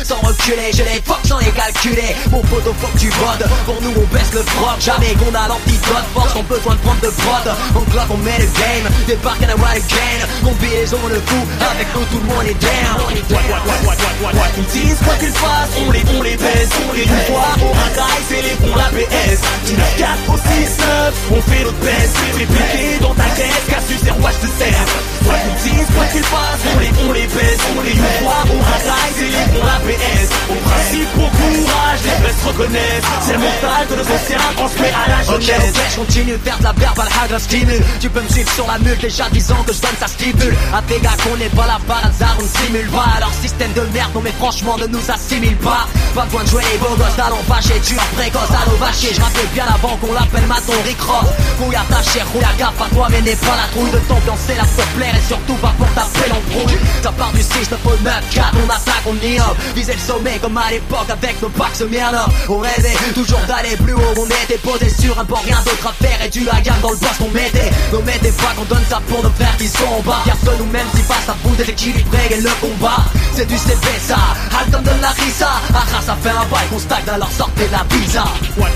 Sans 0.04 0.18
reculer, 0.18 0.70
je 0.72 0.82
les 0.82 1.00
fuck 1.04 1.20
sans 1.24 1.38
les 1.38 1.52
calculer. 1.52 2.16
Mon 2.30 2.42
photo 2.44 2.74
faut 2.80 2.88
que 2.88 2.98
tu 2.98 3.08
votes, 3.10 3.46
pour 3.64 3.80
nous 3.82 3.92
on 3.96 4.06
baisse 4.14 4.32
le 4.34 4.42
froc 4.42 4.80
Jamais 4.80 5.14
qu'on 5.14 5.32
a 5.34 5.46
l'antidote, 5.46 6.06
force 6.12 6.34
on 6.34 6.42
besoin 6.42 6.74
de 6.74 6.80
prendre 6.80 7.00
de 7.00 7.08
prod 7.08 7.54
En 7.76 7.84
club 7.90 8.06
on 8.10 8.16
met 8.18 8.38
le 8.38 8.46
game, 8.58 8.90
débarque 9.06 9.42
à 9.44 9.46
la 9.46 9.56
wild 9.56 9.86
gain 9.86 10.26
Combinaison 10.42 10.98
le 11.08 11.20
coup, 11.20 11.44
avec 11.70 11.86
nous 11.94 12.04
tout 12.10 12.18
le 12.18 12.34
monde 12.34 12.46
est 12.46 12.60
down 12.60 13.02
Quoi 14.22 14.48
qu'ils 14.54 14.64
disent, 14.66 14.98
quoi 15.04 15.14
qu'ils 15.14 15.32
fassent, 15.32 15.70
on 15.86 15.90
les, 15.92 16.02
on 16.18 16.22
les 16.22 16.36
baisse 16.36 16.70
On 16.88 16.92
les 16.92 17.06
fois 17.06 17.54
au 17.62 17.72
racaille, 17.72 18.22
c'est 18.28 18.42
les 18.42 18.54
bons 18.60 18.74
la 18.74 18.90
PS. 18.90 19.40
Du 19.66 19.74
9-4 19.74 20.28
au 20.28 20.36
6-9, 20.36 21.12
on 21.30 21.42
fait 21.42 21.64
notre 21.64 21.78
best 21.78 22.16
à 35.32 35.38
la 35.38 35.88
je 35.88 35.96
continue 35.96 36.32
de 36.32 36.38
faire 36.38 36.58
de 36.58 36.64
la 36.64 36.72
verbal 36.72 37.08
hagre 37.22 37.40
stimule. 37.40 37.82
Tu 38.00 38.10
peux 38.10 38.20
me 38.20 38.28
suivre 38.28 38.52
sur 38.52 38.66
la 38.66 38.78
mule, 38.78 38.98
déjà 38.98 39.30
10 39.30 39.52
ans 39.52 39.62
que 39.66 39.72
je 39.72 39.80
donne 39.80 39.96
ça 39.98 40.06
stipule 40.06 40.54
À 40.74 40.82
tes 40.82 41.00
gars 41.00 41.16
qu'on 41.24 41.36
n'est 41.36 41.48
pas 41.48 41.66
là 41.66 41.78
par 41.86 42.04
hasard, 42.04 42.36
on 42.38 42.42
ne 42.42 42.48
simule 42.48 42.90
pas. 42.90 43.06
Alors 43.16 43.32
système 43.40 43.72
de 43.72 43.80
merde, 43.94 44.10
non 44.14 44.20
mais 44.22 44.32
franchement 44.32 44.76
ne 44.76 44.86
nous 44.86 45.10
assimile 45.10 45.56
pas. 45.56 45.86
Pas 46.14 46.24
besoin 46.26 46.44
de 46.44 46.48
jouer 46.48 46.62
les 46.70 46.78
beaux 46.78 46.94
gosses, 46.96 47.16
talons 47.16 47.42
fâchés, 47.48 47.80
tu 47.84 47.96
as 47.96 48.08
précoce, 48.16 48.50
allô 48.50 48.76
vacher. 48.76 49.14
Je 49.14 49.20
rappelle 49.20 49.48
bien 49.54 49.64
avant 49.64 49.96
qu'on 49.96 50.12
l'appelle 50.12 50.46
maton 50.46 50.74
Rick 50.84 51.00
Ross. 51.00 51.28
Fouille 51.58 51.76
à 51.76 51.84
ta 51.88 52.02
chair, 52.02 52.26
roule 52.32 52.44
à 52.44 52.52
gaffe 52.58 52.80
à 52.80 52.94
toi 52.94 53.08
mais 53.10 53.22
n'est 53.22 53.36
pas 53.36 53.56
la 53.56 53.68
trouille 53.72 53.90
de 53.90 53.98
t'ambiancer 54.08 54.54
là 54.56 54.64
pour 54.76 54.84
plaire 54.96 55.14
Et 55.16 55.26
surtout 55.28 55.56
pas 55.64 55.72
pour 55.78 55.88
taper 55.94 56.28
l'embrouille. 56.28 56.78
Ça 57.02 57.12
part 57.12 57.32
du 57.32 57.42
6, 57.42 57.70
9 57.70 57.80
au 57.86 57.96
9, 58.04 58.14
4, 58.34 58.46
on 58.52 58.68
attaque, 58.68 59.04
on 59.06 59.16
y 59.26 59.40
hop 59.40 59.56
Viser 59.74 59.94
le 59.94 59.98
sommet 59.98 60.38
comme 60.40 60.58
à 60.58 60.70
l'époque 60.70 61.08
avec 61.08 61.40
nos 61.40 61.48
packs 61.48 61.80
merde 61.90 62.16
On 62.48 62.58
rêvait 62.58 62.96
toujours 63.14 63.40
d'aller 63.48 63.76
plus 63.76 63.94
haut, 63.94 64.14
on 64.16 64.26
était 64.26 64.58
posé 64.58 64.88
sur 64.90 65.18
un 65.18 65.21
bord, 65.24 65.42
rien 65.44 65.58
d'autre 65.64 65.86
à 65.86 65.92
faire. 66.04 66.18
Et 66.24 66.28
du 66.28 66.44
la 66.44 66.60
dans 66.80 66.90
le 66.90 66.96
boss 66.96 67.16
qu'on 67.18 67.30
mettait. 67.30 67.70
Nos 67.92 68.02
mettez 68.02 68.32
pas 68.32 68.52
qu'on 68.56 68.64
donne 68.64 68.84
ça 68.88 69.00
pour 69.08 69.22
nos 69.22 69.30
frères 69.30 69.56
qui 69.56 69.68
sont 69.68 69.86
en 69.86 70.00
bas. 70.02 70.22
Que 70.24 70.58
nous-mêmes 70.58 70.86
si 70.94 71.02
face 71.02 71.28
à 71.28 71.36
vous 71.44 71.54
déséquilibré 71.54 72.18
et 72.30 72.40
le 72.40 72.50
combat. 72.60 73.04
C'est 73.34 73.46
du 73.46 73.56
CP 73.56 73.86
ça, 74.06 74.18
Alton 74.58 74.82
de 74.82 75.00
la 75.00 75.10
risa. 75.10 75.50
Arras 75.72 76.02
ça 76.04 76.16
fait 76.22 76.30
un 76.30 76.44
bail 76.50 76.66
qu'on 76.68 76.78
stagne 76.78 77.08
alors 77.14 77.30
sortez 77.30 77.68
la 77.70 77.84
pizza 77.84 78.24
Quoi 78.56 78.66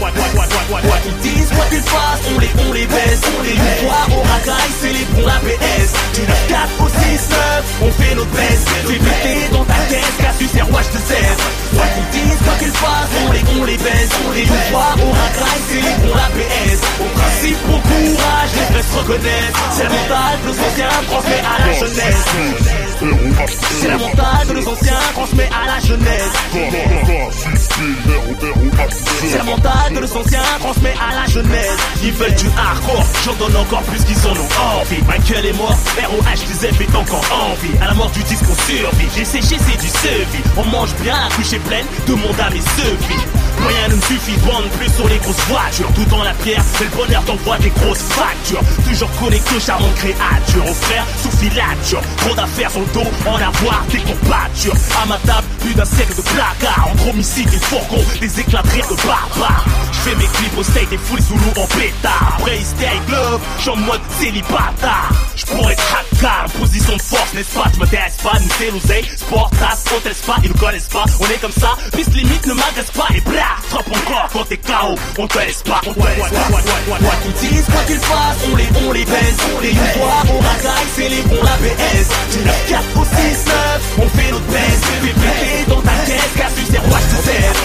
qu'ils 1.03 1.17
disent, 1.19 1.49
quoi 1.55 1.65
qu'ils 1.67 1.83
fassent, 1.83 2.25
on 2.35 2.39
les, 2.39 2.51
on 2.69 2.73
les 2.73 2.87
baisse 2.87 3.21
On 3.27 3.43
les 3.43 3.57
fois 3.57 4.17
au 4.17 4.23
racaille, 4.23 4.73
c'est 4.81 4.93
les 4.93 5.05
bons 5.13 5.27
la 5.27 5.39
PS 5.41 5.91
Du 6.15 6.21
9-4 6.23 6.81
au 6.81 6.89
6-9, 6.89 7.37
on 7.83 7.91
fait 7.93 8.15
notre 8.15 8.31
best 8.31 8.69
Fais 8.87 8.99
péter 8.99 9.49
dans 9.53 9.65
ta 9.65 9.79
caisse, 9.91 10.17
Cassius 10.19 10.55
et 10.55 10.63
roi 10.63 10.81
je 10.83 10.99
te 10.99 11.03
sers. 11.09 11.37
Quoi 11.75 11.87
qu'ils 11.95 12.21
disent, 12.21 12.39
quoi 12.45 12.55
qu'ils 12.59 12.73
fassent, 12.73 13.17
on 13.27 13.33
les, 13.33 13.45
on 13.61 13.65
les 13.65 13.77
baisse 13.77 14.11
On 14.27 14.33
les 14.33 14.47
fois 14.47 14.95
au 14.97 15.11
racaille, 15.11 15.63
c'est 15.69 15.83
les 15.83 15.97
bons 16.07 16.15
la 16.15 16.29
PS 16.31 16.36
Au 16.37 17.09
principe, 17.19 17.57
au 17.67 17.79
courage, 17.79 18.51
les 18.57 18.83
se 18.83 18.99
reconnaissent. 18.99 19.53
C'est 19.73 19.85
le 19.85 19.89
mental 19.89 20.39
que 20.43 20.47
nos 20.47 20.53
anciens 20.53 20.89
transmet 21.09 21.41
à 21.41 21.67
la 21.67 21.73
jeunesse. 21.73 22.25
C'est 23.81 23.89
le 23.89 23.97
mental 23.99 24.47
que 24.47 24.53
nos 24.53 24.69
anciens 24.69 25.01
transmet 25.15 25.49
à 25.49 25.67
la 25.67 25.81
jeunesse. 25.81 26.33
C'est 29.31 29.39
le 29.39 29.45
mental 29.45 29.95
que 29.95 30.01
nos 30.01 30.17
anciens 30.17 30.43
transmet 30.61 30.95
à 31.01 31.15
la 31.15 31.27
jeunesse. 31.27 31.77
Ils 32.03 32.13
veulent 32.13 32.35
du 32.35 32.47
hardcore, 32.59 33.07
j'en 33.25 33.35
donne 33.35 33.57
encore 33.57 33.83
plus 33.83 34.05
qu'ils 34.05 34.27
en 34.27 34.33
ont 34.33 34.81
envie. 34.81 35.03
Michael 35.07 35.47
et 35.47 35.53
moi, 35.55 35.71
ROH 35.71 36.61
des 36.61 36.67
est 36.67 36.97
encore 36.97 37.25
envie 37.33 37.77
À 37.81 37.87
la 37.87 37.95
mort 37.95 38.11
du 38.11 38.23
disque 38.25 38.45
on 38.51 38.71
survit, 38.71 39.09
j'ai 39.17 39.25
séché 39.25 39.57
c'est 39.59 39.81
du 39.81 39.89
sevi 39.89 40.43
On 40.57 40.65
mange 40.65 40.95
bien, 41.03 41.15
la 41.15 41.35
couche 41.35 41.53
est 41.53 41.59
pleine, 41.61 41.87
demande 42.07 42.39
à 42.41 42.51
mes 42.51 42.61
sevis 42.61 43.46
Rien 43.67 43.89
ne 43.89 43.95
me 43.97 44.01
suffit, 44.01 44.37
bande 44.47 44.69
plus 44.79 44.93
sur 44.95 45.09
les 45.09 45.19
grosses 45.19 45.45
voitures. 45.49 45.93
Tout 45.95 46.05
dans 46.05 46.23
la 46.23 46.33
pierre, 46.35 46.63
c'est 46.75 46.85
le 46.85 46.91
bonheur 46.91 47.25
t'envoie 47.25 47.59
des 47.59 47.71
grosses 47.71 48.07
factures. 48.11 48.63
Toujours 48.89 49.11
connecté 49.21 49.57
aux 49.57 49.61
charmantes 49.61 49.95
créatures 49.95 50.65
Aux 50.69 50.75
frères 50.75 51.07
sous 51.23 51.31
filature, 51.37 52.01
trop 52.19 52.35
d'affaires 52.35 52.71
sur 52.71 52.81
le 52.81 52.87
dos 52.95 53.11
En 53.27 53.37
avoir 53.37 53.85
des 53.91 53.99
courbatures 53.99 54.75
À 55.03 55.07
ma 55.07 55.19
table, 55.19 55.47
plus 55.61 55.75
d'un 55.75 55.85
siècle 55.85 56.15
de 56.17 56.23
placards 56.23 56.89
Entre 56.93 57.09
homicides 57.11 57.53
et 57.53 57.59
fourgons, 57.59 58.05
des 58.21 58.41
éclats 58.41 58.63
de 58.63 58.71
rire 58.71 58.87
de 58.89 58.97
barbares 59.07 59.65
Je 59.93 59.99
fais 59.99 60.17
mes 60.17 60.27
clips 60.27 60.59
au 60.59 60.63
state 60.63 60.93
et 60.93 60.99
full 60.99 61.21
Zulu 61.21 61.51
en 61.57 61.67
pétard. 61.67 62.37
Après 62.39 62.59
hystérique 62.59 63.09
love, 63.09 63.41
j'suis 63.59 63.71
en 63.71 63.77
mode 63.77 64.01
célibataire. 64.21 65.11
Je 65.35 65.45
pourrais 65.47 65.77
hardcore, 66.27 66.61
position 66.61 66.97
de 66.97 67.03
force 67.03 67.33
n'est-ce 67.35 67.55
pas? 67.55 67.65
Je 67.75 67.81
me 67.81 67.87
pas, 67.87 68.39
nous 68.73 68.81
c'est 68.81 69.19
Sport, 69.19 69.51
tasse, 69.59 69.85
hôtesse 69.97 70.23
pas, 70.23 70.37
ils 70.43 70.49
nous 70.49 70.59
connaissent 70.59 70.89
pas. 70.89 71.05
On 71.21 71.27
est 71.27 71.41
comme 71.41 71.53
ça, 71.53 71.77
piste 71.97 72.15
limite 72.15 72.47
ne 72.47 72.55
m'agresse 72.55 72.91
pas. 72.91 73.07
Et 73.15 73.21
bla, 73.21 73.57
frappe 73.69 73.89
encore 73.89 74.29
quand 74.33 74.45
t'es 74.45 74.57
KO 74.57 74.95
On 75.19 75.27
te 75.27 75.39
laisse 75.39 75.63
pas, 75.63 75.81
on 75.87 75.95
te 75.95 76.01
laisse 76.01 76.31
pas. 76.31 76.49
Quoi 76.99 77.15
qu'ils 77.23 77.49
disent, 77.49 77.67
quoi 77.67 77.83
qu'ils 77.87 78.01
fassent, 78.01 78.39
on 78.53 78.57
les, 78.57 78.69
on 78.87 78.93
les 78.93 79.05
baisse 79.05 79.37
On 79.57 79.61
les 79.61 79.75
fois, 79.75 80.23
on 80.31 80.39
racaille, 80.41 80.89
c'est 80.95 81.09
les 81.09 81.23
bons 81.23 81.43
la 81.43 81.57
BS 81.57 82.09
Du 82.33 82.39
9-4 82.39 82.81
au 82.97 83.05
6-9, 83.05 83.11
on 83.99 84.09
fait 84.09 84.31
notre 84.31 84.47
best 84.47 84.85
Fais 84.85 85.13
péter 85.13 85.65
dans 85.69 85.83
ta 85.83 85.93
caisse, 86.07 86.33
Cassius 86.37 86.75
et 86.75 86.79
roi 86.79 86.99
je 87.01 87.17
te 87.17 87.56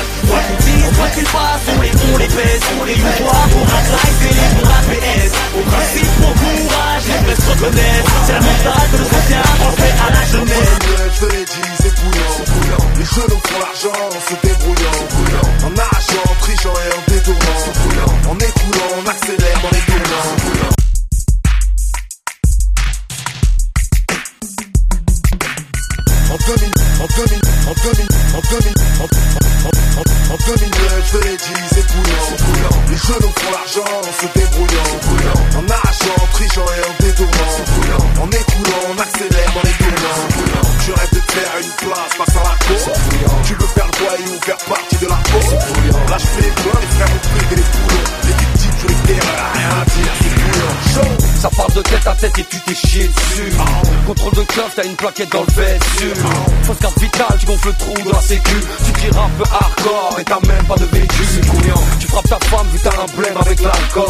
quoi 0.95 1.07
qu'ils 1.09 1.27
fassent, 1.27 1.67
on 1.75 1.81
les, 1.81 1.91
on 2.13 2.17
les 2.17 2.27
baisse 2.27 2.65
On 2.79 2.83
les 2.85 2.95
on 2.95 3.65
racaille, 3.65 4.15
c'est 4.21 4.33
les 4.33 4.49
bons 4.55 4.67
la 4.69 4.81
BS 4.87 5.31
Au 5.57 5.63
principe, 5.69 6.11
au 6.19 6.33
courage, 6.41 7.03
les 7.07 7.19
vrais 7.25 7.35
se 7.35 7.49
reconnaissent 7.51 8.11
C'est 8.25 8.33
la 8.33 8.41
mentale 8.41 8.87
que 8.91 8.97
nos 8.97 9.09
anciens 9.17 9.45
transmet 9.59 9.93
à 10.01 10.11
la 10.11 10.23
jeunesse 10.25 10.81
Je. 11.19 11.41
Les 12.97 13.05
genoux 13.05 13.41
font 13.45 13.59
l'argent 13.59 13.99
en 14.07 14.21
se 14.21 14.35
débrouillant. 14.47 15.01
En 15.65 15.77
arrachant, 15.77 16.23
en 16.29 16.35
trichant 16.41 16.73
et 16.73 16.89
en 16.93 17.13
détournant. 17.13 18.29
En 18.29 18.37
écoulant, 18.37 18.91
on 19.03 19.09
accélère 19.09 19.61
genoux 33.71 34.40
et 52.37 52.43
tu 52.43 52.59
t'es 52.59 52.75
chié 52.75 53.07
dessus. 53.07 53.51
Contrôle 54.05 54.33
de 54.33 54.43
club, 54.43 54.65
t'as 54.75 54.83
une 54.83 54.95
plaquette 54.95 55.31
dans 55.31 55.41
le 55.41 55.53
vêtu 55.53 56.13
Fausse 56.63 56.77
carte 56.79 56.99
vitale, 56.99 57.37
tu 57.39 57.45
gonfles 57.45 57.67
le 57.67 57.73
trou 57.73 57.93
de 58.05 58.11
la 58.11 58.21
sécu. 58.21 58.55
Tu 58.85 58.91
tires 58.93 59.19
un 59.19 59.29
peu 59.37 59.43
hardcore 59.51 60.17
et 60.19 60.23
t'as 60.23 60.39
même 60.47 60.65
pas 60.65 60.75
de 60.75 60.85
couillant, 60.85 61.83
tu 61.99 62.07
frappes 62.07 62.29
ta 62.29 62.39
femme 62.47 62.67
vu 62.71 62.79
t'as 62.83 62.89
un 62.91 63.17
blême 63.17 63.37
avec 63.37 63.61
l'alcool. 63.61 64.05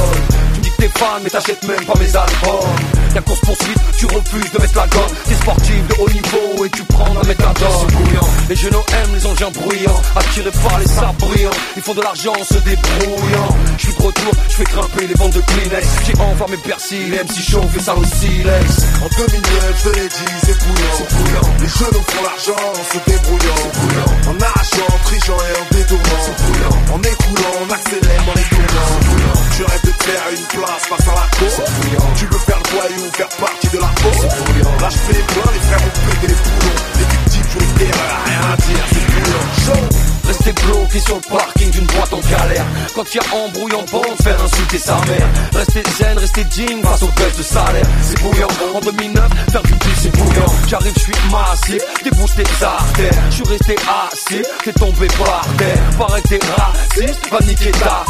Tu 0.55 0.61
dis 0.61 0.69
que 0.71 0.77
t'es 0.77 0.89
fan 0.89 1.21
mais 1.23 1.29
t'achètes 1.29 1.63
même 1.63 1.85
pas 1.85 1.97
mes 1.99 2.15
albums 2.15 3.00
Y'a 3.15 3.21
course 3.21 3.41
poursuite, 3.41 3.77
tu 3.97 4.05
refuses 4.05 4.51
de 4.51 4.59
mettre 4.61 4.77
la 4.77 4.87
gomme. 4.87 5.11
T'es 5.27 5.35
sportif 5.35 5.87
de 5.87 5.95
haut 6.01 6.09
niveau 6.09 6.65
et 6.65 6.69
tu 6.69 6.83
prends 6.83 7.13
la 7.13 7.23
méthadone 7.27 7.67
C'est 7.81 7.95
couillant, 7.95 8.27
les 8.49 8.55
jeunes 8.55 8.73
aiment 8.73 9.15
les 9.15 9.25
engins 9.25 9.51
bruyants 9.51 10.01
Attirés 10.15 10.51
par 10.63 10.79
les 10.79 10.87
sabres 10.87 11.13
brillants 11.19 11.57
Ils 11.75 11.81
font 11.81 11.93
de 11.93 12.01
l'argent 12.01 12.33
en 12.39 12.43
se 12.43 12.59
débrouillant. 12.59 13.49
Je 13.77 13.83
suis 13.87 13.93
de 13.95 14.01
retour, 14.01 14.31
je 14.49 14.55
fais 14.55 14.63
grimper 14.63 15.07
les 15.07 15.13
ventes 15.15 15.33
de 15.33 15.41
Kleenex. 15.41 15.87
J'ai 16.05 16.21
enfermé 16.21 16.57
Persil, 16.57 17.11
les 17.11 17.17
MC 17.23 17.41
chaud 17.41 17.63
fait 17.73 17.81
ça 17.81 17.95
au 17.95 18.03
silex 18.03 18.65
En 19.03 19.09
2009, 19.09 19.83
je 19.83 19.89
l'ai 19.89 20.07
dit, 20.07 20.33
c'est 20.45 20.57
couillant. 20.57 21.51
Les 21.59 21.67
genoux 21.67 22.03
font 22.07 22.23
l'argent 22.23 22.63
en 22.71 22.83
se 22.83 23.11
débrouillant. 23.11 23.61
En 24.29 24.39
arrachant, 24.39 24.87
en 24.87 25.03
trichant 25.05 25.37
et 25.37 25.59
en 25.59 25.75
détournant. 25.75 26.93
En 26.93 26.99
écoulant, 27.01 27.55
on 27.67 27.73
accélère 27.73 28.23
dans 28.25 28.33
les 28.35 28.47
tournants. 28.47 28.99
Je 29.57 29.63
rêve 29.63 29.83
de 29.83 30.03
faire 30.03 30.23
une 30.31 30.45
place 30.59 30.85
face 30.89 31.07
à 31.07 31.15
la 31.15 31.27
cour. 31.37 31.65
Tu 32.15 32.25
veux 32.25 32.39
faire 32.39 32.59
le 32.59 32.69
voyou, 32.71 33.00
voulons 33.01 33.13
faire 33.13 33.29
partie 33.29 33.67
de 33.69 33.77
la 33.77 33.87
force. 33.87 34.23
Là, 34.23 34.89
je 34.89 34.97
fais 34.97 35.13
les 35.13 35.23
pleins, 35.23 35.51
les 35.53 35.59
frères 35.59 35.83
ont 35.85 36.11
pété 36.11 36.27
les 36.27 36.33
foulons. 36.33 36.77
Les 36.97 37.05
victimes, 37.05 37.47
je 37.49 37.59
les 37.59 37.85
terreurs, 37.85 38.19
rien 38.25 38.41
à 38.41 38.57
dire, 38.57 38.85
c'est 38.91 39.05
brûlant. 39.11 39.47
Chaud, 39.65 39.85
restez 40.27 40.53
bloqués 40.53 40.99
sur 40.99 41.15
le 41.15 41.21
parc 41.29 41.50
quand 42.93 43.15
y 43.15 43.19
a 43.19 43.35
embrouille 43.35 43.73
en 43.73 43.83
bande, 43.91 44.17
faire 44.21 44.41
insulter 44.43 44.77
sa 44.77 44.95
mère. 45.07 45.27
Rester 45.53 45.83
zen, 45.97 46.17
rester 46.17 46.43
digne 46.43 46.81
face 46.83 47.03
au 47.03 47.07
baisse 47.07 47.37
de 47.37 47.43
salaire. 47.43 47.85
C'est 48.01 48.21
bouillant. 48.21 48.47
En 48.75 48.79
2009, 48.81 49.23
faire 49.51 49.63
du 49.63 49.73
pif, 49.73 49.99
c'est 50.01 50.11
bouillant. 50.11 50.45
J'arrive, 50.67 50.93
je 50.95 50.99
suis 50.99 51.13
massif, 51.31 51.81
débouche 52.03 52.35
tes 52.35 52.65
artères. 52.65 53.11
Je 53.29 53.35
suis 53.35 53.43
resté 53.45 53.75
assis, 53.75 54.41
t'es 54.63 54.73
tombé 54.73 55.07
par 55.07 55.45
terre. 55.57 55.77
Pareil, 55.97 56.23
t'es 56.27 56.39
raciste, 56.57 57.31
va 57.31 57.39
niquer 57.39 57.71
ta. 57.71 58.05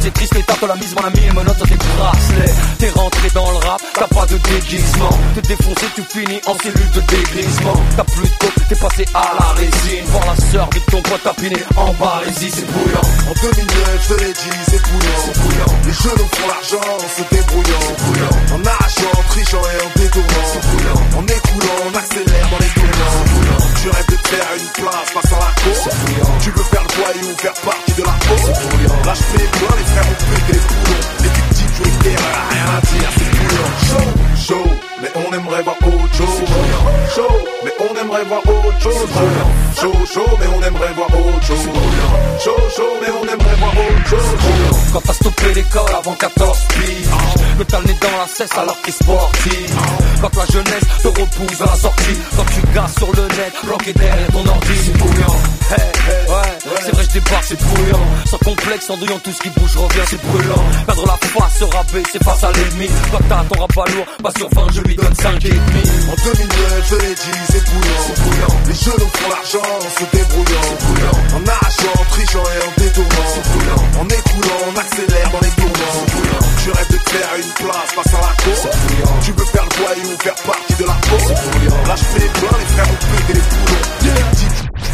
C'est 0.00 0.12
triste 0.12 0.34
l'état 0.34 0.54
de 0.60 0.66
la 0.66 0.74
mise, 0.74 0.94
mon 0.94 1.04
ami, 1.04 1.20
menottes 1.34 1.56
sur 1.56 1.66
tes 1.66 1.76
bracelets. 1.76 2.52
T'es 2.78 2.90
rentré 2.90 3.28
dans 3.34 3.50
le 3.52 3.56
rap, 3.56 3.80
t'as 3.94 4.06
pas 4.06 4.26
de 4.26 4.36
déguisement. 4.36 5.18
T'es 5.34 5.40
défoncé, 5.40 5.86
tu 5.94 6.02
finis 6.02 6.40
en 6.46 6.54
cellule 6.58 6.90
de 6.90 7.00
dégrisement. 7.00 7.72
T'as 7.96 8.04
plus 8.04 8.28
de 8.28 8.34
coke, 8.38 8.68
t'es 8.68 8.74
passé 8.74 9.06
à 9.14 9.32
la 9.38 9.46
résine. 9.54 10.04
Voir 10.08 10.26
la 10.26 10.36
sœur 10.52 10.68
de 10.68 10.78
ton 10.90 11.00
pote 11.00 11.22
tapiné 11.22 11.56
en 11.76 11.94
barésie, 11.94 12.50
c'est 12.50 12.66
bouillant. 12.70 13.00
En 13.30 13.32
2009, 13.32 14.08
dit, 14.32 14.50
c'est 14.68 14.82
bouillant. 14.82 15.66
Les 15.84 15.92
jeunes 15.92 16.28
font 16.32 16.46
l'argent 16.48 16.80
en 16.96 17.08
se 17.08 17.22
débrouillant. 17.34 18.54
En 18.54 18.64
arrachant, 18.64 19.23
avant 45.80 46.14
14 46.14 46.58
piges. 46.68 47.66
T'as 47.68 47.80
le 47.80 47.86
nez 47.86 47.96
dans 48.00 48.18
la 48.18 48.26
cesse 48.28 48.52
alors 48.56 48.80
que 48.80 48.86
t'es 48.86 48.92
sportif 48.92 49.70
Quand 50.20 50.36
la 50.36 50.46
jeunesse 50.46 50.84
te 51.02 51.08
repousse 51.08 51.60
à 51.60 51.66
la 51.66 51.76
sortie. 51.76 52.18
Quand 52.36 52.44
tu 52.44 52.74
gasses 52.74 52.94
sur 52.96 53.12
le 53.12 53.22
net, 53.22 53.54
bloqué 53.64 53.92
derrière 53.92 54.28
ton 54.28 54.46
ordi. 54.46 54.72
C'est 54.84 54.98
bouillant 54.98 55.36
Hey, 55.70 55.80
hey, 55.80 56.30
ouais, 56.30 56.63
c'est 56.64 56.92
vrai 56.92 57.04
je 57.04 57.10
débarque, 57.10 57.44
c'est 57.44 57.60
bouillant 57.60 58.00
Sans 58.26 58.38
complexe, 58.38 58.88
en 58.90 58.96
douillant 58.96 59.18
tout 59.18 59.32
ce 59.32 59.40
qui 59.40 59.50
bouge 59.50 59.76
revient, 59.76 60.06
c'est 60.08 60.20
brûlant 60.22 60.64
Perdre 60.86 61.06
la 61.06 61.16
face, 61.28 61.58
se 61.58 61.64
rabaisser 61.64 62.18
face 62.22 62.44
à 62.44 62.52
l'ennemi 62.52 62.88
Quand 63.12 63.20
t'as 63.28 63.44
ton 63.44 63.60
rap 63.60 63.74
lourd, 63.74 64.06
pas 64.22 64.32
sur 64.36 64.48
20, 64.50 64.72
je 64.72 64.80
lui 64.82 64.96
donne 64.96 65.14
5 65.14 65.44
et 65.44 65.48
demi 65.50 65.82
En 66.10 66.16
2009, 66.24 66.84
je 66.90 66.96
l'ai 66.96 67.14
dit, 67.14 67.38
c'est 67.50 67.64
bouillant. 67.64 68.54
Les 68.66 68.74
jeunes 68.74 69.08
font 69.12 69.28
l'argent 69.28 69.68
en 69.76 69.90
se 69.90 70.04
débrouillant. 70.16 70.68
En 71.36 71.42
arrachant, 71.48 71.94
en 72.00 72.04
trichant 72.10 72.42
et 72.42 72.60
en 72.64 72.72
détournant. 72.80 74.00
En 74.00 74.06
écoulant, 74.06 74.60
on 74.68 74.78
accélère 74.78 75.30
dans 75.30 75.40
les 75.40 75.54
tournants. 75.56 76.04
Tu 76.62 76.70
rêves 76.70 76.90
de 76.90 76.96
te 76.96 77.10
faire 77.10 77.30
une 77.36 77.66
place 77.66 77.90
face 77.94 78.14
à 78.14 78.20
la 78.20 78.34
cour. 78.42 78.70
Tu 79.22 79.32
veux 79.32 79.44
faire 79.46 79.64
le 79.64 79.84
voyou, 79.84 80.16
faire 80.20 80.34
partie 80.34 80.74
de 80.74 80.84
la 80.84 80.94
peau. 80.94 81.88
Là, 81.88 81.94
je 81.96 82.04
fais 82.04 82.28
plein, 82.28 82.58
les 82.58 82.66
frères 82.72 82.88
ont 82.88 83.16
pété 83.16 83.32
les 83.34 83.40
boulons. 83.40 84.43